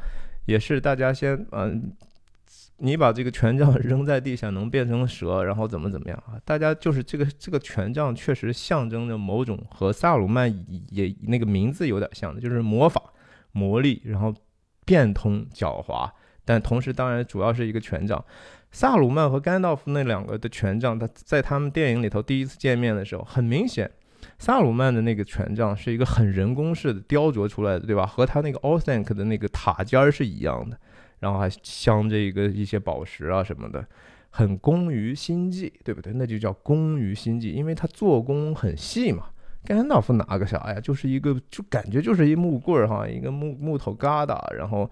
[0.45, 1.91] 也是大家先嗯，
[2.77, 6.39] 你把这个权杖 扔在地下能变成蛇，然后怎么怎么样啊？
[6.45, 10.47] 大家就是这个这个权杖确实象征着某种和萨鲁曼
[10.91, 13.01] 也那个名字有点像的，就是魔法
[13.53, 14.31] 魔力，然后。
[14.85, 16.09] 变通狡猾，
[16.45, 18.23] 但同时当然主要是一个权杖。
[18.71, 23.91] 萨鲁曼和甘道夫那两个的权杖，他在他们电影里头第一次见面的时候，很明显，
[24.39, 28.05] 萨鲁曼的那个权杖是一个很人工式的雕琢出来的，对吧？
[28.05, 30.75] 和他那个 o t h a n k 的那个塔尖儿是一样的，
[31.19, 33.85] 然后还镶着一个一些宝石啊什么的，
[34.31, 36.11] 很工于心计，对不对？
[36.13, 39.25] 那就叫工于心计，因为它做工很细嘛。
[39.65, 40.79] 甘道夫拿个啥呀？
[40.79, 44.53] 就是一个，就感觉就是一木棍儿哈，一个木木头疙瘩。
[44.53, 44.89] 然后，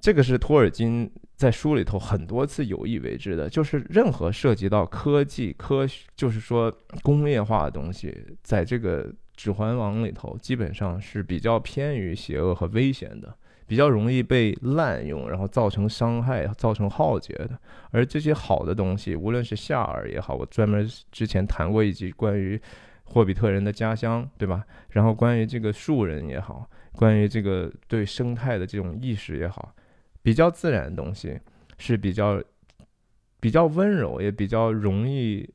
[0.00, 9.04] 这个是托尔金在书里头很多次有意为之的，就是任何涉及到科技、科学，就是说工业化的东西，在这个
[9.36, 13.34] 《指环王》里头，基本上是比较偏于邪恶和危险的，
[13.66, 17.50] 比较容易被滥用，然后造成伤害、造成浩劫的。
[17.90, 22.58] 而这些好的东西，无论是夏尔也好，我专门之前谈过一集关于。
[23.12, 24.64] 霍比特人的家乡，对吧？
[24.90, 29.74] 然后关于这个树人也好，关于这个对生态的这种意识也好，
[30.22, 31.40] 比较自然的东西
[31.76, 32.40] 是比较
[33.40, 35.52] 比较温柔，也比较容易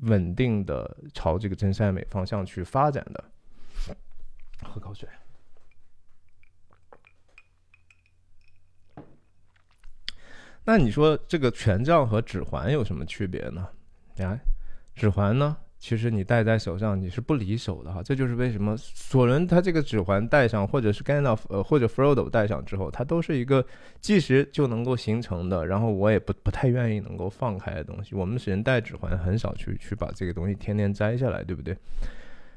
[0.00, 3.24] 稳定的朝这个真善美方向去发展的。
[4.64, 5.08] 喝口水。
[10.64, 13.68] 那你说这个权杖和指环有什么区别呢？
[14.18, 14.38] 啊，
[14.96, 15.56] 指环呢？
[15.80, 18.02] 其实你戴在手上，你是不离手的哈。
[18.02, 23.64] 这就是为什么索伦他这个指环戴上，或者是 Ganna 呃或者 Frodo 戴上之后，它都是一个
[23.98, 25.66] 即时就能够形成的。
[25.66, 28.14] 然后我也不不太愿意能够放开的东西。
[28.14, 31.74] 我们人戴指环很少去去把这个东西天天摘下来，对不对？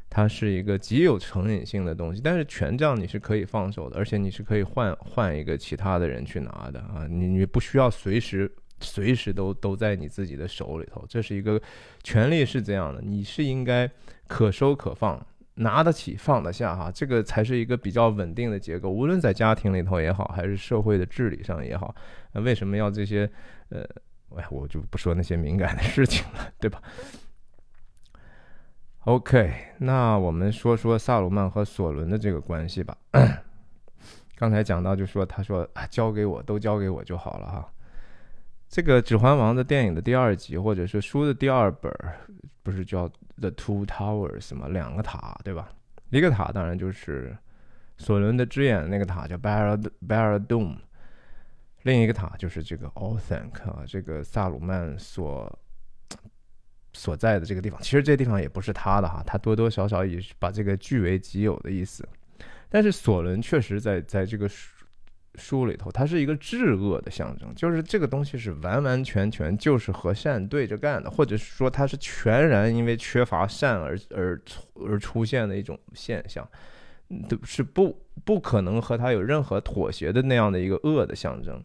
[0.09, 2.19] 它是一个极有成瘾性的东西。
[2.21, 7.07] 但是权杖你是可以放手的，而且你是可以换换一个其他的人去拿的啊。
[7.09, 8.51] 你你不需要随时。
[8.83, 11.59] 随时都都在你自己的手里头，这是一个
[12.03, 13.89] 权利是这样的，你是应该
[14.27, 18.89] 可收可放，拿得起放得下哈，这个才是一个比较稳定的结构。
[18.89, 21.95] 无论在家庭里头也好，还是社会的治理上也好，
[22.33, 23.29] 为什么要这些？
[23.69, 23.83] 呃，
[24.35, 26.79] 哎，我就不说那些敏感的事情了，对吧
[29.05, 32.95] ？OK，那我们说说萨鲁曼和索伦的这个关系吧。
[34.35, 37.72] 刚才讲到就说，他说啊，交给我，都交给我就好了哈。
[38.73, 41.93] 这个《指环王》的电影的第二集，或者是书的第二本，
[42.63, 43.07] 不是叫
[43.39, 44.67] 《The Two Towers》吗？
[44.67, 45.69] 两个塔，对吧？
[46.09, 47.37] 一个塔当然就是
[47.99, 50.75] 索伦的之眼那个塔，叫 Barad Barad-dûm；
[51.83, 55.59] 另一个塔就是这个 Orthanc 啊，这个萨鲁曼所
[56.93, 57.79] 所在的这个地方。
[57.79, 62.03] 其实这地方也不是他的哈，他多多少少也是把这个据为己有的意思。
[62.69, 64.49] 但是索伦确实在在这个
[65.35, 74.39] 书里头，它是一个至恶的象征，就是这个东西是完完全全就是和善对着干的，或者是说它是全然因为缺乏善而而
[74.75, 76.47] 而出现的一种现象，
[77.27, 81.63] 都是不不可能和它有任何妥协的那样的一个恶的象征。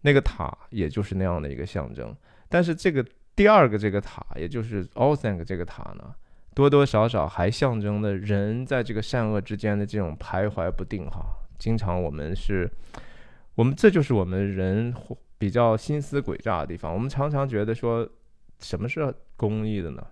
[0.00, 2.16] 那个塔也就是那样的一个象征，
[2.48, 3.04] 但是这个
[3.36, 6.14] 第二个这个塔，也就是 All Thank 这个塔呢，
[6.54, 11.20] 多多少少还象征的人在这个善恶之间的这种徘徊不定哈。
[11.62, 12.68] 经常我们是，
[13.54, 14.92] 我们这就是我们人
[15.38, 16.92] 比较心思诡诈的地方。
[16.92, 18.08] 我们常常觉得说，
[18.58, 20.04] 什么是公益的呢？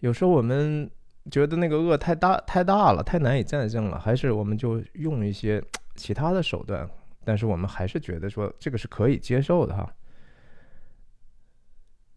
[0.00, 0.90] 有时候我们
[1.30, 5.64] 觉得那个恶太大太大了，太难以战胜了，还是我们就用一些
[5.96, 6.86] 其他的手段。
[7.24, 9.90] 但是我们还是觉得说，这个是可以接受的哈。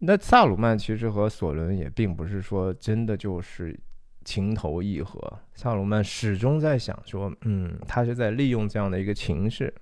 [0.00, 3.80] 那萨鲁曼其实和索伦也并不是说真的就是。
[4.24, 5.20] 情投意合，
[5.54, 9.72] 萨鲁曼始终在想说，嗯，他是在利用这样的一个情势，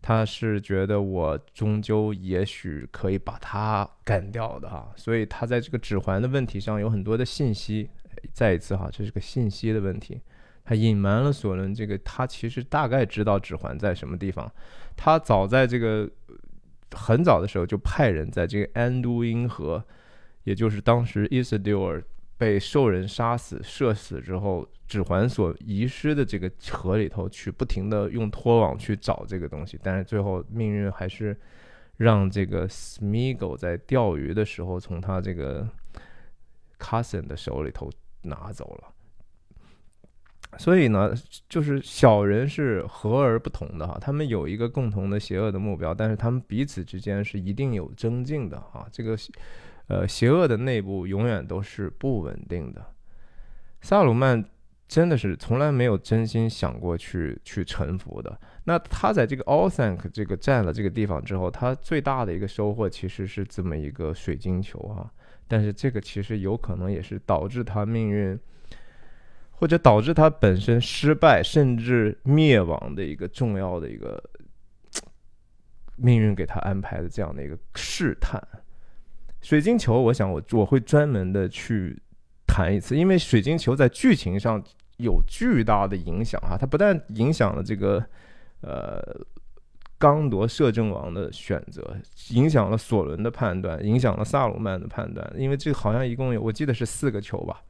[0.00, 7.88] 他是觉得我终究也许可以把他干掉的哈，所以他在这个指环的问题上有很多的信息。
[8.32, 10.20] 再一次哈，这是个信息的问题，
[10.64, 14.48] 他隐瞒了索伦这个，他其实大概知道指环在什么地方，
[14.96, 16.08] 他早在这个
[16.92, 19.82] 很早的时候就派人在这个安都因河，
[20.44, 22.04] 也就是当时伊斯丢尔。
[22.42, 31.38] 被兽人杀死、射死之后，指环所遗失的这个河里头去，不停的用拖网去找这个东西，但是最后命运还是
[31.98, 35.64] 让这个 Smeagol 在钓鱼的时候从他这个
[36.80, 37.88] cousin 的手里头
[38.22, 38.88] 拿走了。
[40.58, 41.14] 所以呢，
[41.48, 49.16] 就是小人是和而不同的哈，他们有一个共同的邪恶的目标，但是他们彼此之间是一定有增进的啊，这个。
[49.88, 52.84] 呃，邪恶的内部永远都是不稳定的。
[53.80, 54.44] 萨鲁曼
[54.86, 58.38] 真的是从来没有真心想过去去臣服的。
[58.64, 65.10] 那他在这个 All Thank 这个占了这个地方之后，他最大的一个收获其实是这么一个水晶球啊。
[65.48, 68.38] 但是这个其实有可能也是导致他命运，
[69.50, 74.22] 或者导致他本身失败甚至灭亡的一个重要的一个
[75.96, 78.40] 命运给他安排的这样的一个试探。
[79.42, 82.00] 水晶球，我想我我会专门的去
[82.46, 84.62] 谈一次，因为水晶球在剧情上
[84.98, 88.02] 有巨大的影响哈，它不但影响了这个
[88.60, 89.02] 呃
[89.98, 91.96] 刚铎摄政王的选择，
[92.30, 97.62] 影响了索伦的判断，影响了萨鲁曼的判断，因为这好像一共有我记得是四个球吧，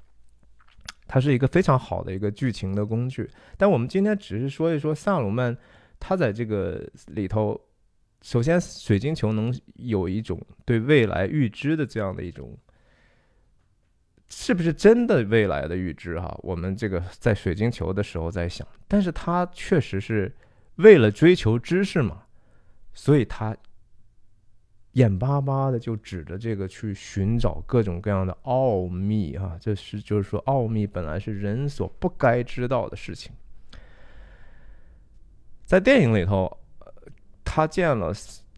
[1.09, 3.29] 它是一个非常好的一个剧情的工具。
[3.57, 5.57] 但我们今天只是说一说萨鲁曼
[5.99, 7.59] 他在这个里头。
[8.23, 12.57] 首先，水晶球能有一种对未来预知的这样的一种，
[14.29, 16.21] 是不是真的未来的预知？
[16.21, 20.33] 哈，我们这个在水晶球的时候在想，但是他确实是
[20.77, 22.23] 为了追求知识嘛，
[22.95, 23.57] 所以他
[24.93, 33.33] 眼巴巴的就指着这个去寻找各种各样的奥秘啊，这是就是说，奥秘本来是人所不该知道的事情，
[35.65, 36.57] 在电影里头。
[37.55, 38.11] 他见了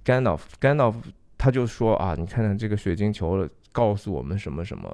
[0.04, 1.00] 甘道夫，甘道夫
[1.36, 4.88] 他就说啊，你看看这个水晶球告诉我们什么什么。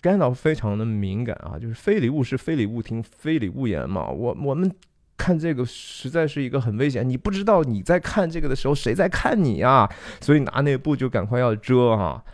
[0.00, 4.08] 甘道夫非常的敏感啊，就是非礼勿视，非礼勿听，非礼勿言嘛。
[4.08, 4.70] 我我们
[5.16, 12.24] 看这个实在是一个很危险，你不知道你在看这个的时候谁在看你啊，所以拿那布就赶快要遮哈。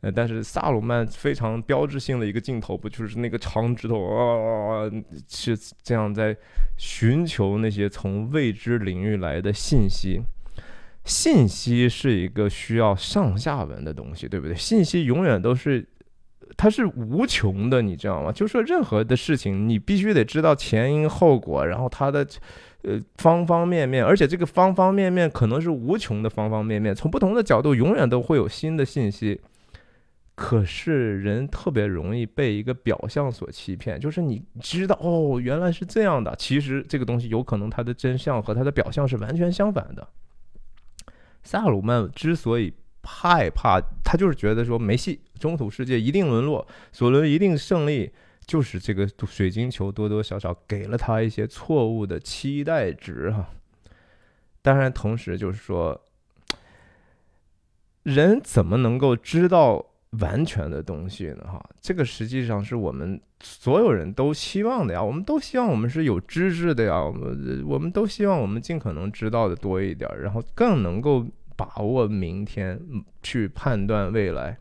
[0.00, 4.90] 呃，但是萨鲁曼非常标志性的一个镜头，不就是那个长指头啊，
[5.28, 6.36] 是这样在
[6.76, 10.20] 寻求那些从未知领域来的信息。
[11.08, 14.54] 信息是一个需要上下文的东西，对不对？
[14.54, 15.84] 信息永远都是，
[16.56, 18.30] 它是无穷的，你知道吗？
[18.30, 22.24] 就是说，任何的事情你必须得知道前因后果，然后它的
[22.82, 29.40] 呃方方面面，而且这个方方面面可能是无穷的方方面面，从不同的角度永远都会有新的信息。
[30.34, 40.06] 可是人特别容易被一个表象所欺骗，就是你知道哦，原来是这样的，其实这个东西有可能它的真相和它的表象是完全相反的。
[41.42, 42.72] 萨鲁曼之所以
[43.02, 48.12] 害怕，他就是觉得说没戏，中土世界一定沦落，索伦一定胜利，
[48.46, 53.48] 就是这个水晶球多多少少给了他一些错误的期待值哈。
[54.60, 55.98] 当然，同时就是说，
[58.02, 59.82] 人怎么能够知道
[60.20, 61.44] 完全的东西呢？
[61.46, 71.26] 哈，这个实际上是我们所有人都希望的呀，我们都希望我们是有知识的呀，我们我们都希望我们尽可能知道的多一点，然后更能够。
[71.58, 72.80] 把握明天，
[73.20, 74.56] 去判断未来。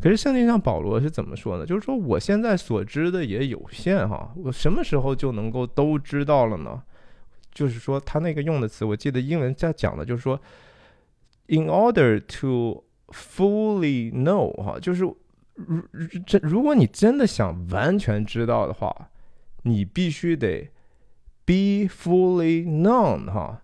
[0.00, 1.66] 可是圣经上保罗是怎么说呢？
[1.66, 6.80] 就是说我现在所知的也有限哈，我什么时候就能够都知道了呢？
[7.52, 10.40] 就是说他那个用的词，我记得英文在讲的就是说
[11.48, 15.04] ，in order to fully know 哈，就是
[15.54, 19.10] 如这如果你真的想完全知道的话，
[19.62, 20.70] 你必须得
[21.44, 23.62] be fully known 哈。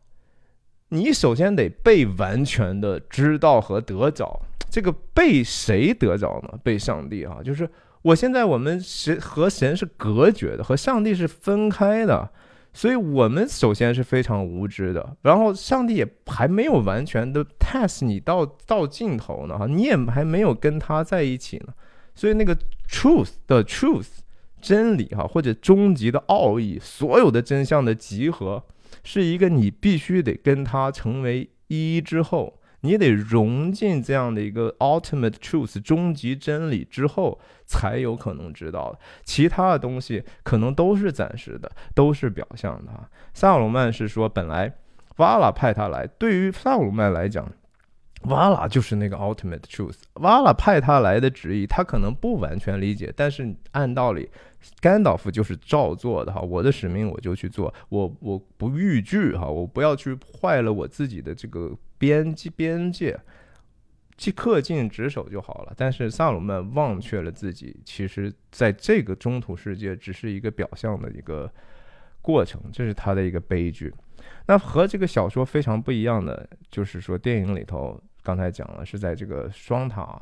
[0.90, 6.58] 你首先得被完全的知道和得着，这个被谁得着呢？
[6.64, 7.68] 被上帝啊，就是
[8.02, 12.30] 我现在我们神和神是隔绝的，和上帝是分开的，
[12.72, 15.16] 所以我们首先是非常无知的。
[15.22, 21.74] 然后上帝也还没有完全的 test 你到到尽头呢，哈，你也还没有跟他在一起呢，
[22.14, 22.56] 所以那个
[22.88, 24.08] truth 的 truth
[24.60, 28.64] 真理哈，或者终极的奥义，所有的真相的集合。
[29.02, 38.98] 是一个你必须得跟他成为一之后，你得融进这样的一个 ultimate truth 终极真理之后，才有可能知道的。
[39.24, 42.92] 其他的东西可能都是暂时的，都是表象的。
[43.34, 44.74] 萨鲁曼是说，本来
[45.16, 47.50] 瓦拉派他来，对于萨鲁曼来讲。
[48.24, 49.96] 瓦拉就是那个 ultimate truth。
[50.16, 54.28] 瓦拉派他来的旨意，他可能不完全理解，但是按道理，
[54.78, 56.38] 甘道夫就是照做的哈。
[56.42, 63.20] 我的使命我就去做，我我不逾矩哈，我不要去坏了我自己的这个边界边界，
[64.16, 65.74] 即恪尽职守就好了。
[65.76, 71.52] 但是萨鲁曼忘却了自己，其实在这个中土世界只是一个表象的一个
[72.20, 73.94] 过程，这是他的一个悲剧。
[74.46, 78.02] 那和这个小说非常不一样的，就是说电影里头。
[78.22, 80.20] 刚才讲了，是在这个双塔，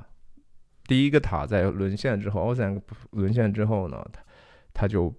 [0.85, 4.23] 第一个塔在沦陷之后，奥三沦陷之后呢，他
[4.73, 5.13] 他就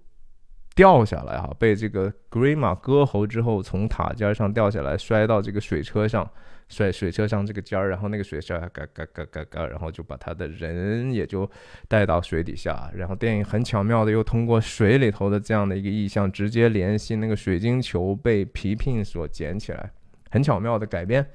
[0.80, 6.26] 掉下来哈，被这个 Grima 割喉之后，从塔尖上掉下来，摔到这个水车上，
[6.70, 11.50] 摔水车上这个尖儿，然后那个水车嘎嘎嘎嘎嘎，然后就把他的人也就
[11.90, 19.92] 带到水底下，然后电影很巧妙的又通过水里头的这样的一个意象，直接联系那个水晶球被皮聘所捡起来，
[20.32, 21.26] 很巧妙的改编。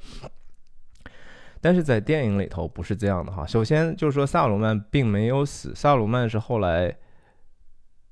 [1.61, 3.45] 但是在电影里头不是这样的哈。
[3.47, 6.97] 首先就是说，萨鲁曼并没有死，萨鲁曼是后来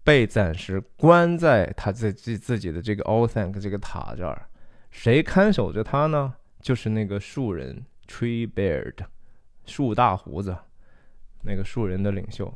[0.05, 4.49] 被暂时关在他自自自己的这个 Othank 这个塔这儿。
[4.91, 6.35] 谁看守着他呢？
[6.61, 8.97] 就是那个树人 Tree Beard，
[9.65, 10.57] 树大胡子，
[11.43, 12.53] 那个树人的领袖。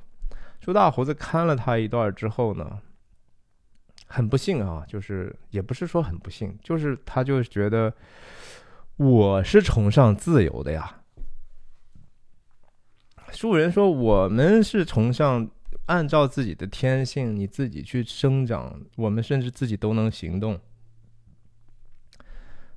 [0.60, 2.80] 树大胡子看了他一段之后呢，
[4.06, 7.92] 很不幸啊，就是也不是说很不幸，就是他就觉得。
[8.98, 11.02] 我是崇尚自由的呀。
[13.30, 15.46] 树人说：“我们是崇尚
[15.86, 18.80] 按照自己的天性，你自己去生长。
[18.96, 20.60] 我们甚至自己都能行动。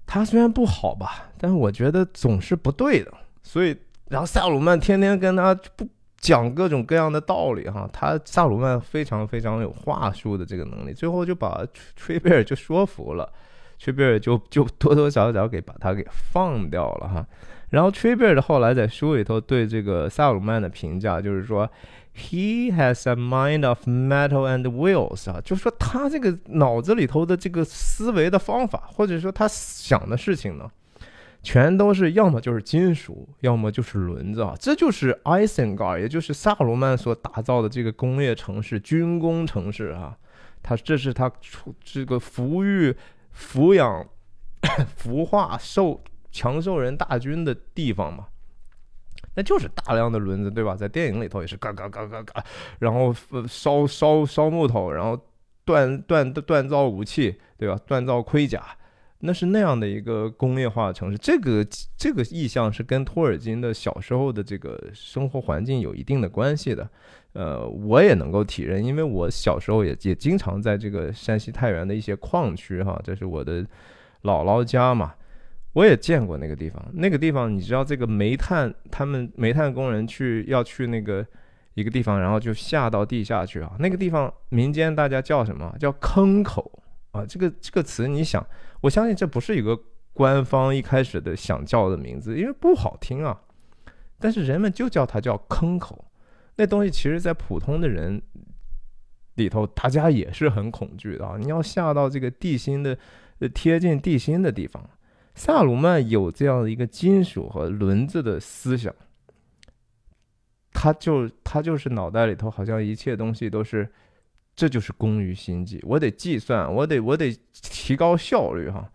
[0.05, 3.14] 他虽然不好吧，但是我觉得总是不对的。
[3.43, 3.76] 所以，
[4.07, 5.88] 然后萨鲁曼天天跟他不
[6.18, 7.89] 讲各种各样的道理哈。
[7.93, 11.64] 他萨鲁曼非常非常有话术的这个能力，最后就把
[11.95, 13.32] 崔贝尔就说服了。”
[13.82, 17.26] 崔贝尔就就多多少少给把他给放掉了哈，
[17.70, 21.66] 然后崔贝尔后来在书里头对这个萨鲁曼的评价就是说
[22.20, 30.70] ，He has a mind of metal and wheels 啊，就是说他这个脑子里头的这个思维的方法，或者说他想的事情呢，
[31.41, 40.17] 全都是要么就是金属，要么就是轮子啊，这就是艾森加尔，也就是萨鲁曼所打造的这个工业城市、军工城市啊，
[40.61, 42.95] 他这是他出这个抚育。
[43.32, 44.05] 抚养、
[45.01, 48.26] 孵化兽强兽人大军的地方嘛，
[49.40, 50.76] 那就是大量的轮子，对吧？
[50.76, 52.44] 在电影里头也是嘎嘎嘎嘎嘎，
[52.78, 53.16] 然后
[53.48, 55.18] 烧烧烧木头，然后
[55.66, 57.80] 锻锻锻造武器，对吧？
[57.88, 58.62] 锻造盔甲，
[59.20, 61.18] 那是那样的一个工业化城市。
[61.18, 61.66] 这个
[61.96, 66.90] 这个意象是跟托尔金的小时候的这个生活环境有一定的关系的。
[67.32, 73.62] 呃，我也能够体认，因为我小时候也也经常在这个山西太原的一些矿区哈，这是我的
[74.24, 75.14] 姥姥家嘛，
[75.74, 76.84] 我也见过那个地方。
[76.93, 81.26] 那个地方，你知道这个煤炭，他们煤炭工人去要去那个
[81.74, 83.76] 一个地方，然后就下到地下去啊。
[83.80, 85.76] 那个地方民间大家叫什么？
[85.80, 87.26] 叫坑口啊。
[87.26, 88.45] 这个这个词，你想，
[88.82, 89.80] 我相信这不是一个
[90.13, 93.39] 官方一开始的想叫的名字，因为不好听啊。
[94.20, 96.05] 但是人们就叫它叫坑口。
[96.57, 98.22] 那东西其实，在普通的人
[99.36, 101.38] 里头，大家也是很恐惧的啊！
[101.39, 102.97] 你要下到这个地心的、
[103.53, 104.84] 贴近地心的地方，
[105.40, 108.94] 萨鲁曼有这样的一个金属和轮子的思想，
[110.74, 113.90] 他就他就是脑袋里头好像一切东西都是，
[114.54, 118.92] 这就是工于心计，我得计算，我得我得提高效率哈。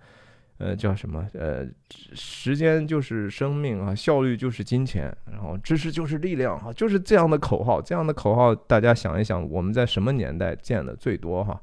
[0.58, 1.26] 呃，叫什么？
[1.32, 1.66] 呃，
[2.12, 7.80] 时间就是生命啊，效率就是金钱，然后知识就是力量哈，就是这样的口号。
[7.80, 11.58] 这样的口号，大家想一想，我们在什么年代见的最多哈？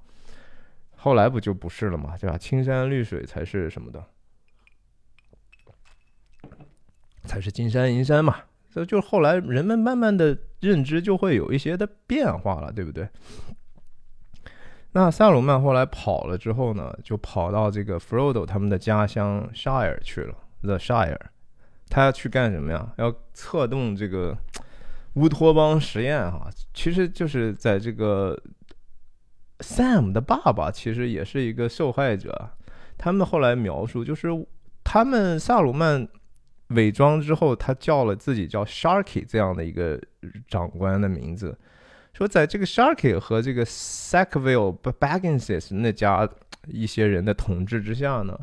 [0.95, 2.35] 后来不就不是了嘛，对吧？
[2.35, 4.03] 青山绿水才是什么的，
[7.31, 8.35] 才是金山银山嘛。
[8.69, 13.07] 这就后来人们慢慢的认知就会有一些的变化了，对不对？
[14.91, 21.17] 那萨鲁曼后来跑了之后呢，就跑到这个 Frodo 他们的家乡 Shire 去了，The Shire。
[21.89, 22.93] 他要去干什么呀？
[22.97, 24.37] 要策动这个
[25.13, 26.49] 乌托邦实验哈。
[26.73, 28.37] 其实就是在这个
[29.59, 32.49] Sam 的爸爸其实也是一个受害者。
[32.97, 34.27] 他们后来描述就是
[34.83, 36.05] 他们萨鲁曼
[36.73, 39.99] 伪装之后，他叫了自己叫 Sharky 这样的一个
[40.47, 41.57] 长官的名字。
[42.13, 46.27] 说，在这个 Sharky 和这个 Sackville Bagginses 那家
[46.67, 48.37] 一些人的统治之下呢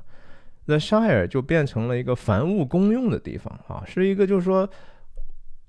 [0.65, 4.69] ，The Shire 就变成了一个凡物公用的地方啊，是一个就是说，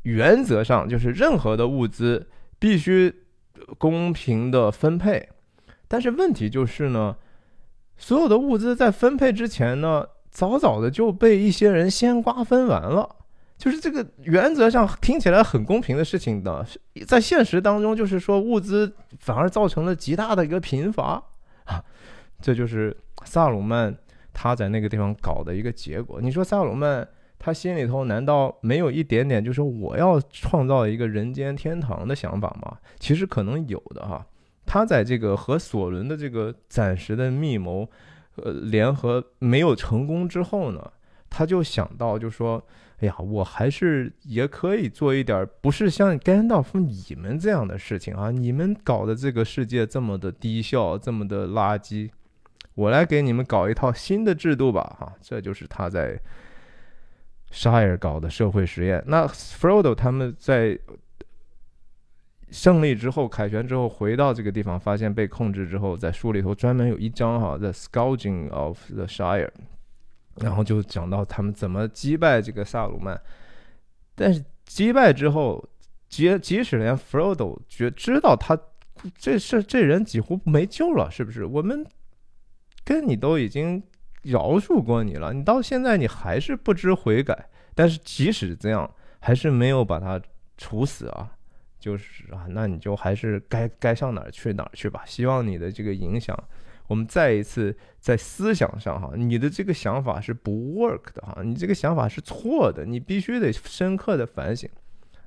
[0.04, 3.14] 原则上就是任何的物资必须
[3.78, 5.28] 公平的分配，
[5.88, 7.16] 但是问题就是呢，
[7.98, 10.08] 所有的物资在分配之前呢，
[10.40, 13.18] 早早的就被一些人先瓜分完了。
[13.58, 16.66] 就是这个原则上听起来很公平的事情的，
[17.06, 21.22] 在现实当中，就是说物资反而造成了极大的一个贫乏
[21.66, 21.84] 啊，
[22.40, 23.94] 这就是萨鲁曼
[24.32, 26.22] 他在那个地方搞的一个结果。
[26.22, 27.06] 你说萨鲁曼
[27.38, 32.78] 他心里头难道没有一点点就是我要创造一个人间天堂的想法吗？
[32.98, 34.26] 其实可能有的哈。
[34.66, 37.90] 他在这个和索伦的这个暂时的密谋，
[38.44, 40.92] 呃，联合没有成功之后呢，
[41.30, 42.64] 他就想到就说。
[43.02, 48.30] 哎呀，我还是也可以做一点，不是像甘道夫你们这样的事情啊！
[48.30, 52.10] 你们搞的这个世界这么的低效，这么的垃圾，
[52.76, 54.98] 我来给你们搞一套新的制度吧！
[55.00, 56.20] 哈，这就是他在
[57.52, 59.02] 沙尔搞的社会实验。
[59.08, 60.78] 那 Frodo 他们在
[62.52, 69.50] 胜利之后，凯旋之后回到这个地方，发现被控制之后，在书里头专门有一章哈，The Scourging of the Shire。
[70.36, 73.20] 然后就讲到他们怎么击败这个萨鲁曼，
[74.16, 75.68] 但是击败之后，
[76.08, 78.58] 即即使连 Frodo 觉知道他
[79.18, 81.44] 这事这人几乎没救了，是不是？
[81.44, 81.86] 我们
[82.86, 83.84] 跟你都已经
[84.22, 87.50] 饶恕过你了，你到现在你还是不知悔改。
[87.76, 88.90] 但是即使这样，
[89.20, 90.22] 还是没有把他
[90.58, 91.32] 处死啊，
[91.80, 95.04] 就是啊，那你就还是该该上哪儿去哪儿去吧。
[95.06, 96.38] 希望你的这个影响。
[96.88, 104.68] 我们再一次在思想上哈，你的这个想法是不 work 的哈，你这个想法是错的，你必须得深刻的反省。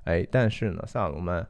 [0.02, 1.46] 哎，但是呢，萨鲁曼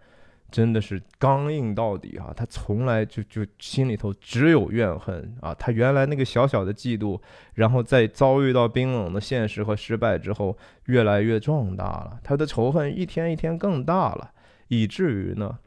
[0.51, 7.19] 真的是刚硬到底哈，他从来就就心里头只有怨恨啊，他原来那个小小的嫉妒，
[7.55, 14.31] 然后在遭遇到冰冷的现实和失败之后，越来越壮大了，他的仇恨一天一天更大了，
[14.73, 15.59] 以至于呢，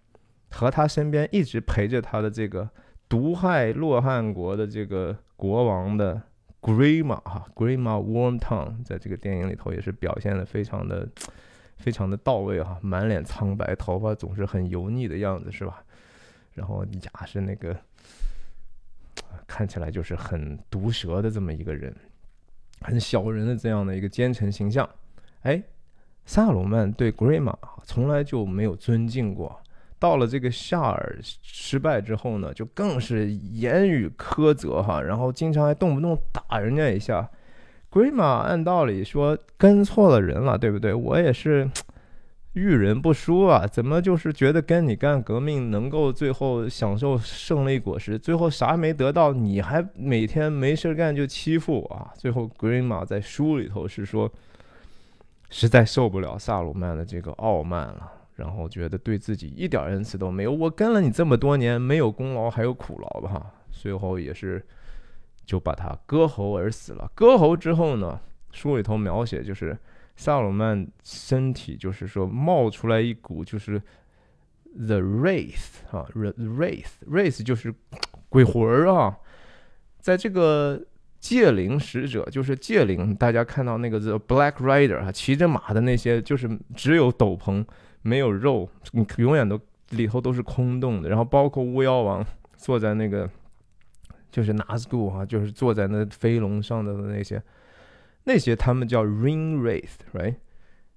[0.49, 2.67] 和他身边一直陪着他的这个。
[3.07, 6.19] 毒害洛汗国的这个国王的
[6.59, 11.07] Grima 哈，Grima Warmtongue，在这个电影里头也是表现的非常的
[11.77, 15.83] 非常的到位哈，满脸苍白，头发总是很油腻的样子是吧？
[16.53, 16.83] 然后
[17.13, 17.77] 牙是那个
[19.45, 21.95] 看起来就是很毒舌的这么一个人，
[22.81, 24.89] 很小人的这样的一个奸臣形象。
[25.41, 25.61] 哎，
[26.25, 29.59] 萨鲁曼对 Grima 从来就没有尊敬过。
[29.97, 37.27] 到了这个夏尔失败之后呢，就更是言语苛责哈，然后经常还动不动打人家一下。
[37.89, 40.93] 鬼马按道理说跟错了人了，对不对？
[40.93, 41.69] 我也是
[42.53, 52.11] 遇人不淑啊，怎么就是觉得跟你干革命能够最后享受胜利果实，最后啥没得到，你还每天没事干就欺负我啊？
[52.17, 54.29] 最后鬼马在书里头是说，
[55.49, 58.11] 实在受不了萨鲁曼的这个傲慢了。
[58.35, 63.53] 然后觉得对自己一点恩赐都没有，我跟了你这么多年，没有功劳还有苦劳吧？
[63.71, 64.61] 最后也是
[65.45, 67.09] 就把他割喉而死了。
[67.15, 68.19] 割喉之后呢，
[68.51, 69.77] 书里头描写就是
[70.17, 73.81] 萨鲁曼身体就是说冒出来一股就是
[74.77, 77.73] the wraith 啊，wraith wraith 就是
[78.27, 79.17] 鬼魂儿啊，
[80.01, 80.83] 在这个
[81.25, 87.65] 戒灵使者就是戒灵，大家看到那个 The Black Rider 啊，骑着马的那些就是只有斗篷。
[88.03, 89.59] 没有肉，你永远都
[89.89, 91.09] 里头都是空洞的。
[91.09, 92.23] 然后包括巫妖王
[92.55, 93.27] 坐在那个，
[94.29, 97.41] 就是 Nazgul 哈，就是坐在那飞龙上的那些，
[98.25, 100.35] 那些他们叫 Ring Wraith，right？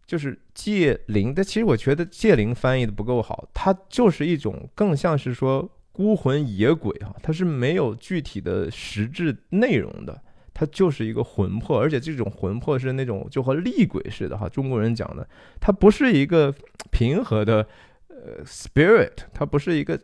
[0.04, 1.32] 就是戒灵。
[1.34, 5.66] 但其实我觉得戒灵翻译的不够好，它就是一种更像是说
[5.98, 10.22] 孤魂野鬼哈，它是没有具体的实质内容的。
[10.54, 14.48] 它就是一个魂魄，而且这种魂魄是那种就和厉鬼似的哈。
[14.48, 15.28] 中国人讲的，
[15.60, 16.54] 它不是一个
[16.92, 17.66] 平和的
[18.06, 20.00] 呃 spirit，它不是一个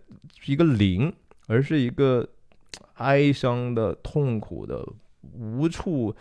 [0.46, 1.12] 一个灵，
[1.46, 2.28] 而是一个
[2.94, 4.84] 哀伤的、痛苦的、
[5.32, 6.12] 无处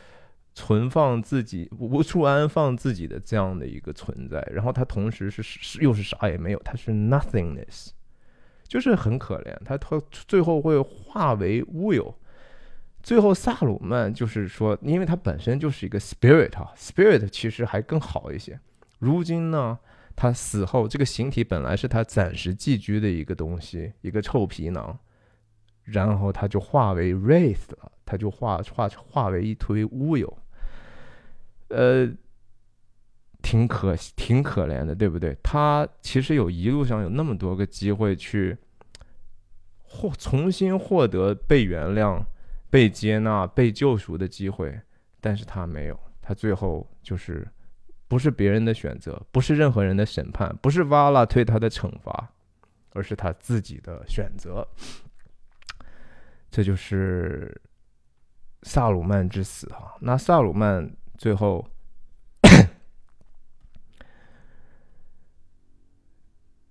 [0.53, 4.39] 存放自己、无处安放自己的这样的一个存在。
[4.51, 7.89] 然后它同时是是又是啥也没有，它是 nothingness，
[8.73, 9.55] 就是很可怜。
[9.63, 12.11] 他他最后会化为乌有。
[13.03, 18.59] 最后，萨鲁曼就是说，因为他本身就是一个 spirit 啊，spirit 其实还更好一些。
[18.97, 19.77] 如今呢，
[20.15, 24.97] 他死后，这个形体本来是他暂时寄居的一个东西，一个臭皮囊，
[25.83, 30.35] 然后他就化为 wraith 了，他就化化化为一堆乌有，
[31.67, 32.09] 呃，
[33.43, 35.37] 挺可挺可怜的，对不对？
[35.43, 38.57] 他其实有一路上有那么多个机会去
[39.93, 42.25] 获重新获得被原谅。
[42.73, 44.81] 被接纳、被救赎的机会，
[45.21, 47.47] 但是他没有，他最后就是
[48.07, 52.33] 不是别人的选择，不是任何人的审判，不是瓦拉对他的惩罚，
[52.93, 54.67] 而是他自己的选择。
[56.49, 57.61] 这就是
[58.63, 59.95] 萨鲁曼之死哈。
[60.01, 61.63] 那萨鲁曼最后，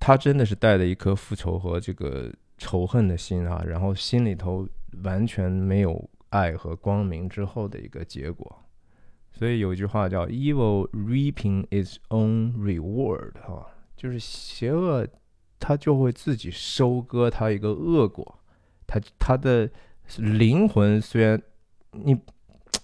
[0.00, 2.28] 他真的是带着一颗复仇和这个
[2.62, 4.68] 仇恨的心啊，然后心里头。
[5.04, 8.62] 完全没有爱和光明之后的一个结果，
[9.32, 15.08] 所以有一句话叫 “evil reaping its own reward”，哈，就是邪恶，
[15.58, 18.38] 它就会自己收割它一个恶果。
[18.86, 19.66] 它它的
[20.18, 21.40] 灵魂虽然
[21.92, 22.20] 你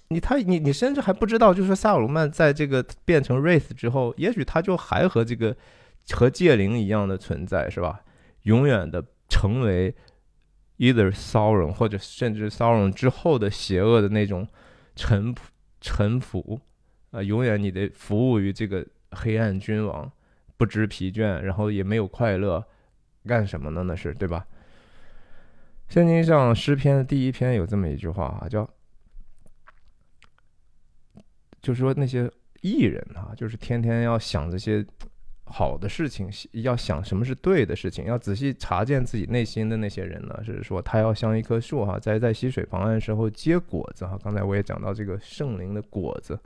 [0.09, 5.55] 你他你你甚至还不知道，就是说萨鲁曼在这个变成 race 之后，也许他就还和这个
[6.13, 8.01] 和戒灵一样的存在，是吧？
[8.45, 9.95] 永远的成为。
[10.81, 14.47] either Sauron 或者甚至 Sauron 之后的邪恶的那种
[14.95, 15.51] 臣服
[15.81, 16.61] 臣服
[17.11, 20.09] 啊，永远你得服务于这个黑暗君王，
[20.57, 22.65] 不知疲倦，然后也没有快乐，
[23.27, 23.83] 干什么呢？
[23.83, 24.47] 那是对吧？
[25.89, 28.65] 圣经上诗篇的第一篇有这么一句话啊，叫
[31.61, 34.87] 就是说那些艺人啊，就是天天要想这些。
[35.51, 40.41] 好的事情要想什么是对的事情，要仔细查见自己内心的那些人呢？
[40.45, 44.19] 是说他要像一棵树哈，栽在溪水旁岸时候结果子哈。
[44.23, 46.39] 刚才我也讲到这个圣灵的果子，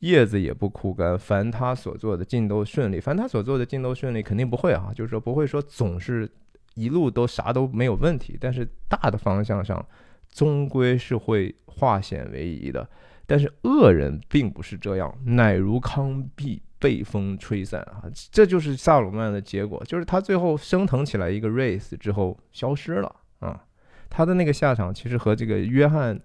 [0.00, 3.00] 叶子也不枯干，凡他所做的尽都顺利。
[3.00, 6.30] 凡他所做的尽都顺利，肯定不会啊，就是说不会说总是
[6.74, 9.84] 一路都啥都没有问题，但是大的方向上
[10.30, 12.88] 终归是会化险为夷的。
[13.26, 16.60] 但是恶人并不是这样，乃如糠秕。
[16.78, 23.64] 被风吹散啊，这就是萨鲁曼的结果，就是他最后升腾起来一个 race 之后消失了啊。
[24.10, 26.18] 他的那个下场其实和这个约翰，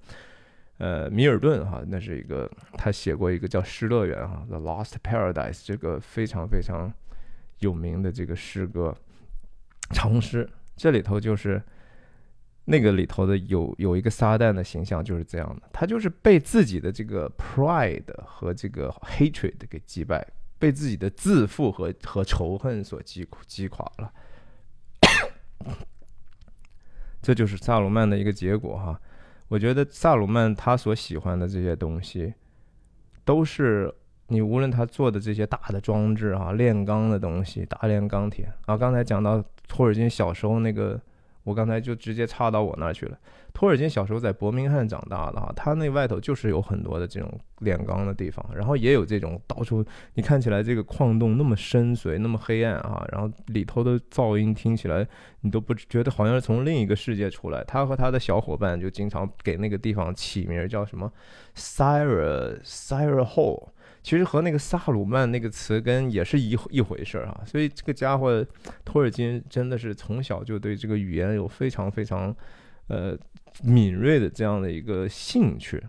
[0.78, 6.92] 呃，米尔顿哈，那是一个他写过一个叫《失乐园》哈，《The Lost Paradise》这个非常非常
[7.60, 8.96] 有名的这个诗歌
[9.92, 11.62] 长诗，这里头就是
[12.66, 20.26] 那个里头的有有一个撒旦的形象就是这样的，他就是被自己的这个 pride 和这个 hatred 给击败。
[20.62, 24.14] 被自己的自负和和仇恨所击击垮了，
[27.20, 29.02] 这就是萨鲁曼的一个结果哈。
[29.48, 32.32] 我觉得萨鲁曼他所喜欢的这些东西，
[33.26, 33.92] 都是
[34.28, 38.78] 你无论他做的这些大的装置啊，炼钢的东西，大炼钢铁啊。
[38.78, 41.02] 刚才讲到托尔金小时候那个。
[41.44, 43.18] 我刚才就直接插到我那儿去了。
[43.54, 47.30] 托尔金小时候在伯明翰长大的哈，他那外头就是有很多的这种
[47.60, 49.84] 炼钢的地方，然后也有这种到处
[50.14, 55.06] 你看起来这个矿洞那么深邃、那么黑暗啊，然后里头的噪音听起来
[55.42, 57.64] 你都不觉得好像是从另一个世界出来。
[57.66, 61.12] 他和他的小伙伴就经常给那个地方起名叫什么
[61.56, 63.68] Sire Sire Hole。
[64.04, 68.44] 其实和那个萨鲁曼那个词根也是一一回事儿啊，所以这个家伙
[68.84, 72.36] 托尔金真的是从小就对这个语言有非常非常
[72.88, 73.16] 呃
[73.62, 75.80] 敏锐的这样的一个兴趣。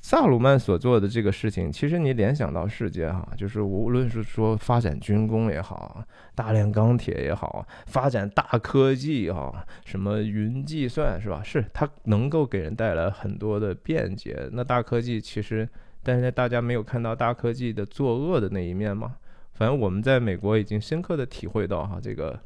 [0.00, 6.02] 萨鲁曼所做的这个事情，其实你联想到世界哈，就是无论是说发展军工也好，
[6.36, 11.42] 大炼钢铁也好，发展大科技哈，什么云计算是吧？
[11.42, 14.48] 是它能够给人带来很多的便捷。
[14.52, 15.68] 那大科技其实。
[16.08, 19.18] 但是大家没有看到大科技的作恶的那一面吗？
[19.52, 22.40] 反正我们在美国已经深刻的体会到哈，这个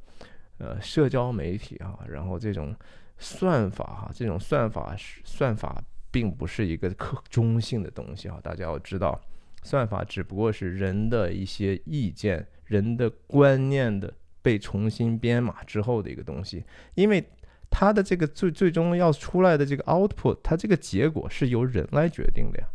[0.58, 2.74] 呃社交媒体哈，然后这种
[3.18, 9.20] 算法哈，这种算法是算法并不是一个可中性的东西哈，大家要知道，
[9.62, 16.64] 算法只不过是人的一些意见、人的观念的被重新编码之后的一个东西，
[16.96, 17.24] 因为
[17.70, 22.66] 它的这个最最终要出来的这个 output，它这个结果是由人来决定的呀。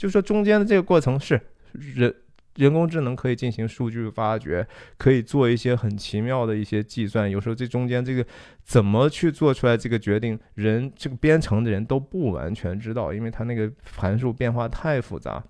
[0.00, 1.38] 就说中间的这个过程是
[1.74, 2.14] 人
[2.54, 7.30] 人工智能可以进行数据发掘，可以做一些很奇妙的一些计算。
[7.30, 8.24] 有时候这中间这个
[8.64, 15.44] 怎么去做出来这个决定，人这个编程的人都不完全知道，因为它那个函数变化太复杂。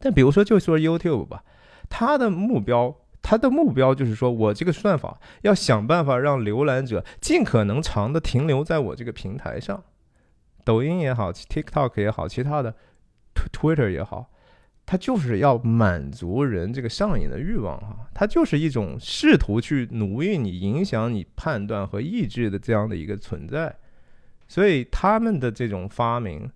[0.00, 1.44] 但比如说就说 YouTube 吧，
[1.88, 2.96] 它的目标。
[3.26, 9.82] 它的目标就是说，我这个算法要想办法让浏览者尽可能长的停留在我这个平台上，
[10.62, 12.74] 抖音也好，TikTok 也好，其他的
[13.52, 14.30] Twitter 也好，
[14.86, 23.74] 它就是要满足人这个上瘾的欲望哈，它就是一种试图去奴役你、影响你判断和意志的这样的一个存在，
[24.48, 26.50] 所以他们的这种发明。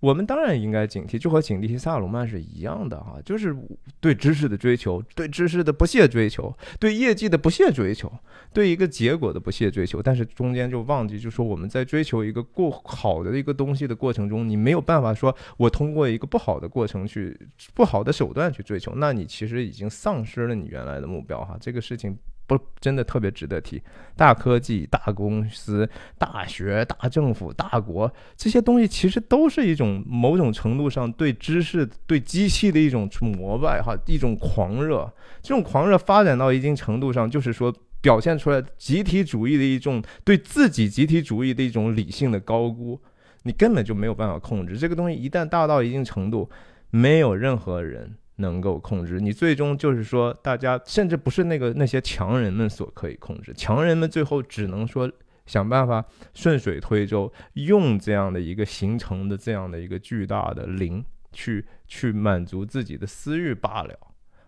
[0.00, 3.56] 我们当然应该警惕，就和警惕萨鲁曼是一样的哈，就是
[4.00, 8.12] 对知识的追求，对知识的不懈追求，对业绩的不懈追求，
[8.52, 10.00] 对一个结果的不懈追求。
[10.00, 17.36] 但是中间就忘记，就说我们在追求一个过好的一个东西的过程中，你没有办法说我通过一个不好的过程去
[17.74, 21.56] 不好的手段去追求，那你其实已经丧失了你原来的目标哈。
[21.60, 22.16] 这个事情。
[22.48, 23.80] 不，真的特别值得提。
[24.16, 35.08] 大科技、大公司、大学、大政府、大国这些东西，其实都是一种某种程度上对知识、对机器的一种膜拜，哈，一种狂热。
[35.42, 42.98] 这种狂热发展到一定程度上，就是说表现出来集体主义的一种对自己集体主义的一种理性的高估，
[43.42, 45.16] 你根本就没有办法控制这个东西。
[45.16, 46.48] 一旦大到一定程度，
[46.90, 48.16] 没有任何人。
[48.38, 53.52] 能够控制你，最终就是说，大家甚至不是那个那些强人们所可以控制。
[53.52, 55.10] 强人们最后只能说
[55.44, 63.98] 想办法顺水推舟，用这样的一个形成的这样的一个巨大的零去去满足自己的私欲罢了。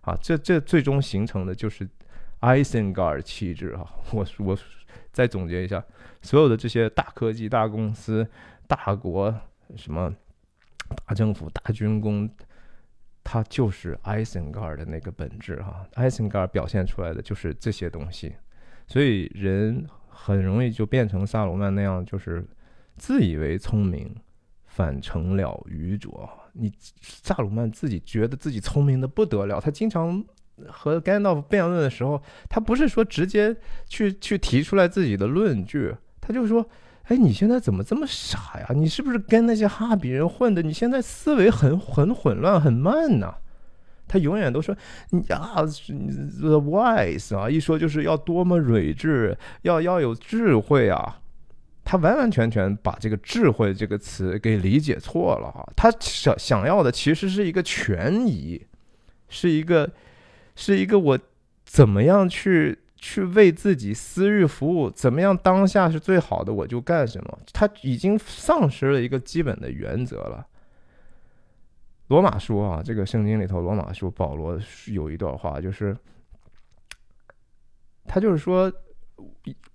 [0.02, 1.88] 啊，这这最终形成的就是
[2.38, 3.84] 艾森格尔气质啊！
[4.12, 4.56] 我我
[5.10, 5.84] 再总结一下，
[6.22, 8.26] 所有的这些大科技、大公司、
[8.68, 9.34] 大国，
[9.76, 10.14] 什么
[11.04, 12.30] 大政府、大军工。
[13.22, 18.34] 它就是艾森格尔的那个本质哈，艾森格尔表现出来的就是这些东西，
[18.86, 22.44] 所以人很容易就变成萨鲁曼那样，就是
[22.96, 24.14] 自以为聪明，
[24.64, 26.28] 反成了愚拙。
[26.54, 30.24] 你萨鲁曼自己觉得自己聪明的不得了，他经常
[30.66, 33.54] 和甘道夫辩论的时候，他不是说直接
[33.86, 36.68] 去去提出来自己的论据，他就说。
[37.10, 38.68] 哎，你现在怎么这么傻呀？
[38.72, 40.62] 你是不是跟那些哈比人混的？
[40.62, 43.34] 你现在思维很很混乱，很慢呢。
[44.06, 44.76] 他永远都说
[45.10, 45.56] 你啊
[46.38, 51.18] ，the wise 啊，一说就是要多么睿智，要要有智慧啊。
[51.82, 55.68] 他完完全全把这个智慧这个词给理解错了哈。
[55.74, 58.64] 他想想要的其实是一个权宜，
[59.28, 59.90] 是一个
[60.54, 61.18] 是一个我
[61.64, 62.78] 怎么样去。
[63.00, 67.38] 去为自己私欲服务，怎么样当下是最好的，我就干什么。
[67.52, 70.46] 他已经丧失了一个基本的原则了。
[72.08, 75.96] 罗马书啊，这个圣经里头，罗马书保罗有一段话，就是
[78.04, 78.70] 他就是说，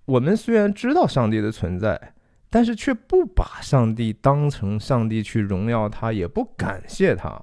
[0.05, 2.13] 我们虽然知道上帝的存在，
[2.49, 7.41] 但是却不把上帝当成上帝去荣耀他，也不感谢他。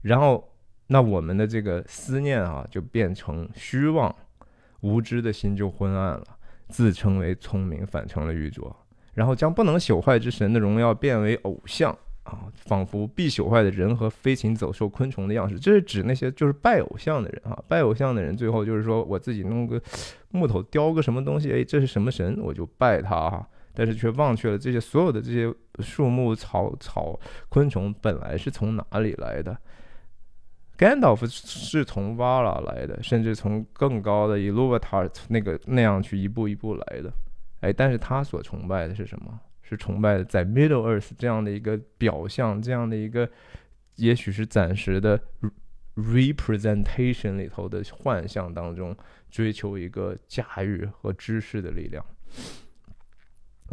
[0.00, 0.56] 然后，
[0.86, 4.14] 那我们的这个思念啊，就变成虚妄。
[4.82, 6.24] 无知的心就昏暗了，
[6.68, 8.76] 自称为聪明，反成了愚拙，
[9.14, 11.90] 然后将不能朽坏之神的荣耀变为偶像
[12.24, 15.58] 啊，仿佛必朽坏的人和飞禽走兽、昆虫的样式。
[15.58, 19.80] 这是指那些就是拜偶像的人啊，拜偶像的人最后就是说我自己弄个
[20.30, 27.18] 木头雕个什么东西，哎，这是什么神，我就拜他哈，但是却忘却了这些所有的这些树木、草草、
[27.48, 29.56] 昆虫本来是从哪里来的。
[30.78, 37.12] Gandalf 是从 Vala 来的，甚至从更高的 Eluvirt 那个那样去一步一步来的，
[37.60, 39.38] 哎，但是他所崇拜的是什么？
[39.62, 43.28] 是崇拜的在 Middle Earth 这样的一个表象，这样的一个
[43.96, 45.20] 也许是暂时的
[45.96, 48.96] representation 里头的幻象当中，
[49.30, 52.04] 追求一个驾驭和知识的力量。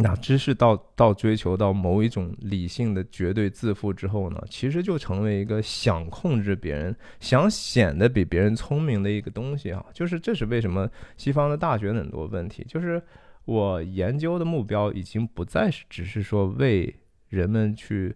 [0.01, 9.85] 那知识到到追求到某一种理性的绝对自负之后呢，其实就成为一个想控制别人、想显得比别人聪明的一个东西啊。
[9.93, 13.03] 就是这是为什么西方的大学很多问题，就是
[13.43, 16.95] 我研究的目标已经不再是只是说为
[17.27, 18.15] 人们去，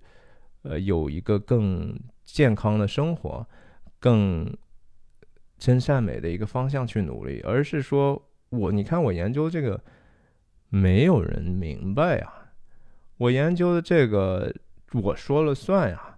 [0.61, 3.45] 呃，有一个更健康的生活、
[3.99, 4.49] 更
[5.57, 9.83] 真善美的一个方向去努力，而是说我你看我研究这个。
[10.73, 12.33] 没有人明白呀！
[13.17, 14.51] 我研究的这个，
[14.91, 16.17] 我说了算呀！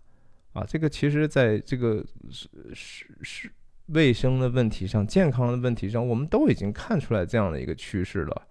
[0.53, 2.01] 啊，这个其实在这个
[2.31, 3.51] 是是是
[3.87, 8.47] 卫生的问题上、健康的问题上，我们都已经看出来这样的一个趋势了。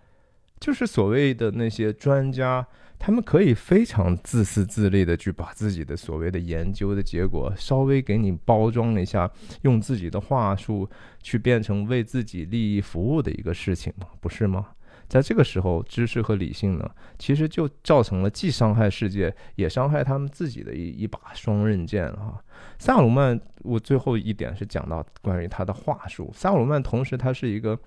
[0.61, 2.67] 就是所谓的那些专家，
[2.99, 9.31] 他们可以非常自私自利的去把自己的所谓的研究的结果稍微给你包装一下，
[9.63, 10.87] 用自己的话术
[11.23, 14.07] 去变成为自己利益服务的一个事情吗？
[14.21, 14.69] 不是吗？
[15.09, 22.43] 在这个时候，知识和理性呢，其实就造成了既伤害世界，也伤害他们自己的一一把双刃剑啊。
[22.79, 26.31] 萨鲁曼，我最后一点是讲到关于他的话术。
[26.35, 27.79] 萨鲁曼同时他是一个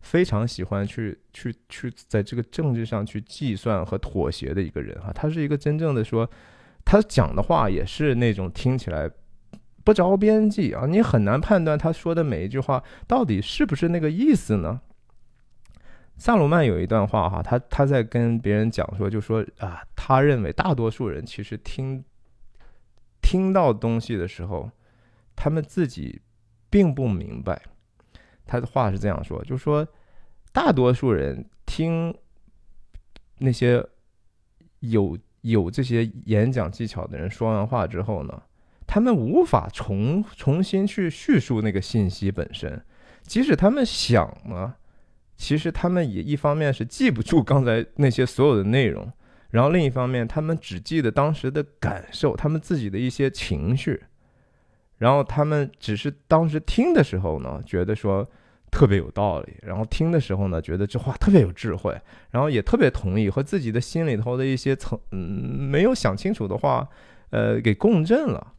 [0.00, 5.12] 非常喜欢去去去在这个政治上去计算和妥协的一个人哈。
[5.12, 6.28] 他是一个真正的说，
[6.84, 9.10] 他讲的话也是那种听起来
[9.84, 14.80] 不着边际啊，你很难判断他说的每一句话到底是不是那个意思呢？
[16.18, 22.04] 萨鲁曼有一段话哈，他他在跟别人讲说，就说啊，他认为大多数人其实听
[23.20, 24.70] 听到东西的时候，
[25.34, 26.22] 他们自己
[26.70, 27.60] 并不明白。
[28.46, 29.84] 他的话是这样说，就说
[30.52, 32.16] 大多数人听
[33.38, 33.84] 那些
[34.78, 38.42] 有有这些演讲技巧的人说完话之后呢，
[38.86, 42.84] 他们无法重重新去叙述那个信息本身，
[43.22, 44.76] 即使他们想呢。
[45.42, 49.12] 其实他们也一方面是记不住刚才那些所有的内容，
[49.50, 54.00] 然后另一方面他们只记得当时的感受，他们自己的一些情绪，
[54.98, 58.24] 然后他们只是当时听的时候呢，觉得说
[58.70, 66.88] 特别有道理，然后听的时候呢，觉得这话特别有智慧，然后也特别同意和自己的心里头的一些层嗯没有想清楚的话，
[67.30, 68.52] 呃给共振了，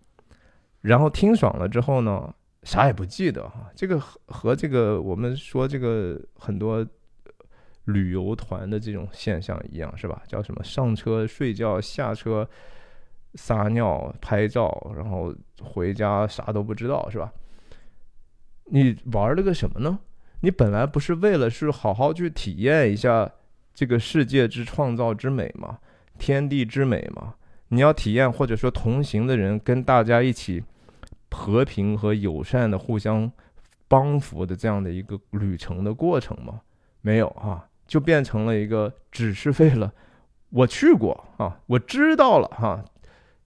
[0.81, 2.35] 然后听爽了之后呢。
[2.63, 6.85] 啥也不记得哈，这个和和这个我们说这个很多
[7.85, 10.21] 旅游团的这种现象一样，是吧？
[10.27, 10.63] 叫什么？
[10.63, 12.49] 上车睡觉，下车
[13.35, 17.33] 撒尿拍照，然后回家啥都不知道，是吧？
[18.65, 19.99] 你玩了个什么呢？
[20.39, 23.29] 你本来不是为了是好好去体验一下
[23.73, 25.79] 这个世界之创造之美吗？
[26.17, 27.35] 天地之美吗？
[27.67, 30.63] 你要体验，或者说同行的人跟大家一起。
[31.33, 33.29] 和平和友善的互相
[33.87, 36.61] 帮扶的这样的一个旅程的过程吗？
[37.01, 39.91] 没有啊，就变成了一个只是为了
[40.49, 42.85] 我去过啊，我知道了哈，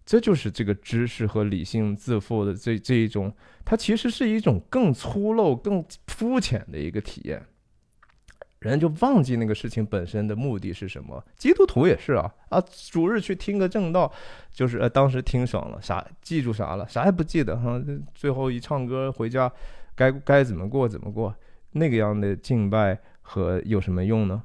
[0.06, 3.34] 这就是这个知识和理性自负的这这一种，
[3.66, 7.44] 它其实是一种更粗陋、更肤浅的一个体验。
[8.60, 11.24] 人就忘记那个事情本身的目的是什么。
[11.36, 12.60] 基督徒也是啊啊，
[12.91, 14.12] 主日去听个正道，
[14.51, 17.80] 就是呃当时听爽了，啥记住啥了，啥也不记得哈。
[18.16, 19.51] 最后一唱歌回家，
[19.95, 21.36] 该该怎么过怎么过，
[21.74, 24.43] 那个样的敬拜和有什么用呢？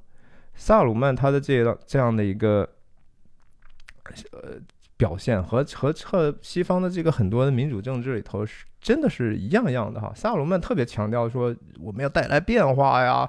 [0.54, 2.68] 萨鲁曼他的这样这样的一个
[4.32, 4.60] 呃
[4.98, 10.12] 表现和和和西方的这个很多的民主政治里头是真的是一样样的哈。
[10.14, 13.28] 萨鲁曼特别强调说我们要带来变化呀。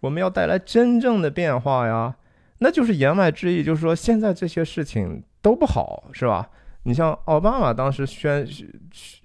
[0.00, 2.16] 我们要带来真正的变化呀，
[2.58, 6.48] 那就是言外之意，就是说现在这些事情都不好，是吧？
[6.84, 8.46] 你像奥巴马当时选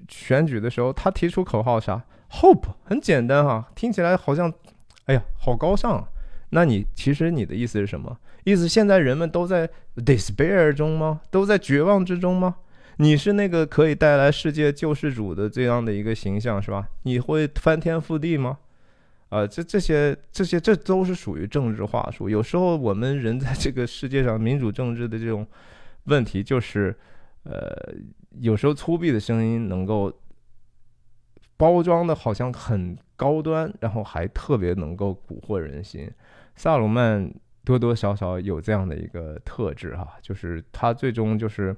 [0.10, 4.54] 选举的时候，他提出口号啥？Hope，很简单哈，听起来好像，
[5.06, 6.06] 哎呀，好高尚。
[6.50, 8.18] 那你其实你的意思是什么？
[8.44, 11.22] 意思现在人们都在 despair 中吗？
[11.32, 12.56] 都在绝望之中吗？
[12.98, 16.88] 你是那个可以带来世界救世主的这样的一个形象是吧？
[17.04, 18.58] 你会翻天覆地吗？
[19.30, 22.30] 啊，这这些这些这都是属于政治话术。
[22.30, 25.46] 有时候我们人在这个世界上，民主政治的这种
[26.06, 26.96] 问题，就是，
[27.44, 27.94] 呃，
[28.40, 30.14] 有时候粗鄙的声音能够
[31.58, 36.10] 包装的好像很高端，然后还特别能够蛊惑人心。
[36.56, 41.76] 萨鲁曼多多少少有这样的一个特质哈，就是他最终就是。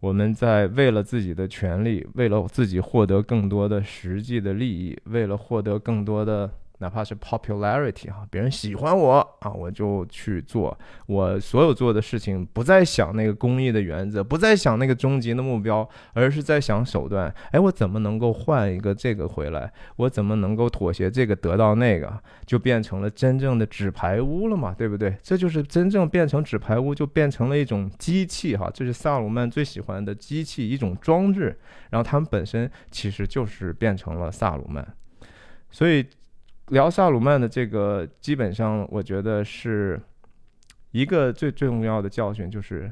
[0.00, 6.50] 我们在为了自己的权利，为了自己获得更多的实际的利益，为了获得更多的。
[6.80, 17.34] 哪怕是 popularity 哈，别人喜欢我啊，我就去做我所有做的事情，不再想那个公益的原则，不再想那个终极的目标，而是在想手段。
[17.50, 19.72] 哎，我怎么能够换一个这个回来？
[19.96, 22.16] 我怎么能够妥协这个得到那个？
[22.46, 25.16] 就变成了真正的纸牌屋了嘛，对不对？
[25.20, 31.58] 这就是真正变成纸牌屋，就变成了一种机器哈，这是萨鲁曼最喜欢的机器，一种装置。
[31.90, 34.86] 然后他们本身其实就是变成了萨鲁曼，
[35.72, 36.06] 所以。
[36.70, 40.00] 聊萨鲁曼的这个，基本上我觉得是
[40.90, 42.90] 一个最最重要的教训，就是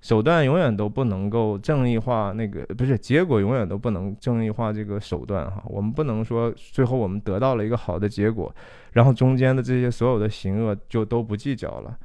[0.00, 5.62] 手段永远都不能够正义化，那个不是结果永远都不能正义化这个手段哈。
[5.66, 8.54] 我们不能说最后我们得到了一个好的结果，
[8.92, 11.98] 然后中间的这些所有的行恶就都不计较了。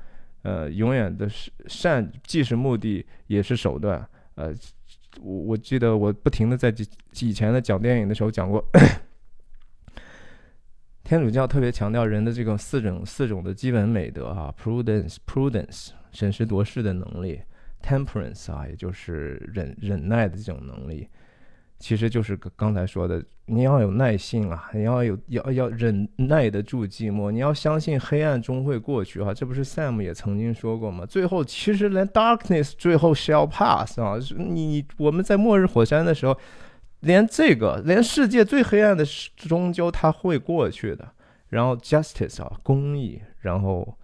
[0.44, 4.08] 呃，永远的是善既是目的也是手段。
[4.36, 4.54] 呃，
[5.22, 6.74] 我我记得我不停的在
[7.22, 8.64] 以前的讲电影的时候讲过。
[11.08, 17.40] 天主教特别强调人的这种四种四种的基本美德啊，prudence prudence 审时度势的能力
[17.82, 21.08] ，temperance 啊，也就是忍忍耐的这种能力，
[21.80, 31.06] 其实就是刚才说的，你要有耐性啊，你要有要要忍耐得住寂寞，你要相信黑暗终会过去啊，这不是 Sam 也曾经说过吗？
[31.06, 36.38] 最后其实连 darkness 最后 shall pass 啊，你你我们在末日火山的时候。
[37.02, 41.08] 连这个，连世界最黑暗的终究它会过去的。
[41.50, 43.98] 然后 justice 啊，公义，然后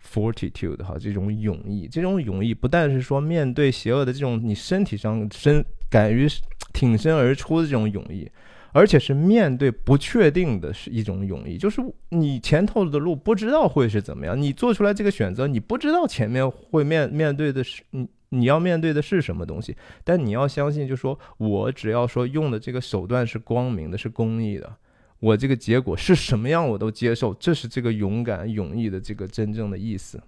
[0.00, 6.28] fortitude 哈，这种勇毅，这种勇毅不但是说面对邪恶的这种你身体上身敢于
[6.72, 8.30] 挺身而出的这种勇毅，
[8.72, 18.08] 而且是面对不确定的是一种勇毅，就是你前头的路不知道会是怎么样，你做出来这个选择，你不知道前面会面面对的是你。
[18.30, 19.76] 你要面对的是什么东西？
[20.04, 24.76] 但你要相信，就说我只要说用的这个手段是光明的，是公义的，
[25.20, 27.32] 我这个结果是什么样我都接受。
[27.34, 30.22] 这是这个勇敢、勇毅的这个真正的意思。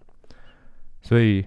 [1.03, 1.45] 所以，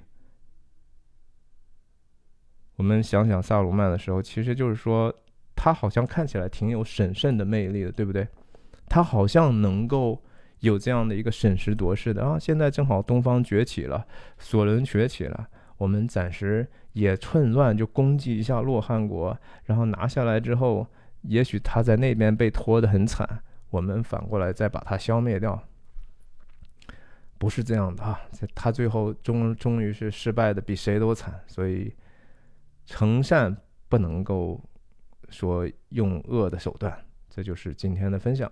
[2.76, 5.14] 我们想想萨鲁曼的时候，其实就是说，
[5.56, 8.28] 他好像看起来挺有审慎的魅力的，对不对？
[8.90, 10.22] 他好像能够
[10.60, 12.38] 有这样的一个审时度势的啊！
[12.38, 14.06] 现在正好东方崛起了，
[14.38, 15.48] 索伦崛起了。
[15.78, 20.88] 我们暂时也趁乱就攻击一下洛汗国，然后拿下来之后，
[21.22, 23.28] 也许他在那边被拖得很惨，
[23.70, 25.62] 我们反过来再把他消灭掉。
[27.38, 28.22] 不是这样的啊，
[28.56, 31.94] 他最后终终于是失败的比谁都惨，所以
[32.86, 33.56] 成善
[33.90, 34.64] 不能够
[35.30, 36.98] 说用恶的手段。
[37.30, 38.50] 这就是今天的分享，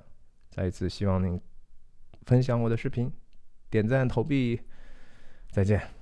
[0.50, 1.40] 再一次希望您
[2.26, 3.10] 分享我的视频，
[3.70, 4.60] 点赞投币，
[5.52, 6.01] 再见。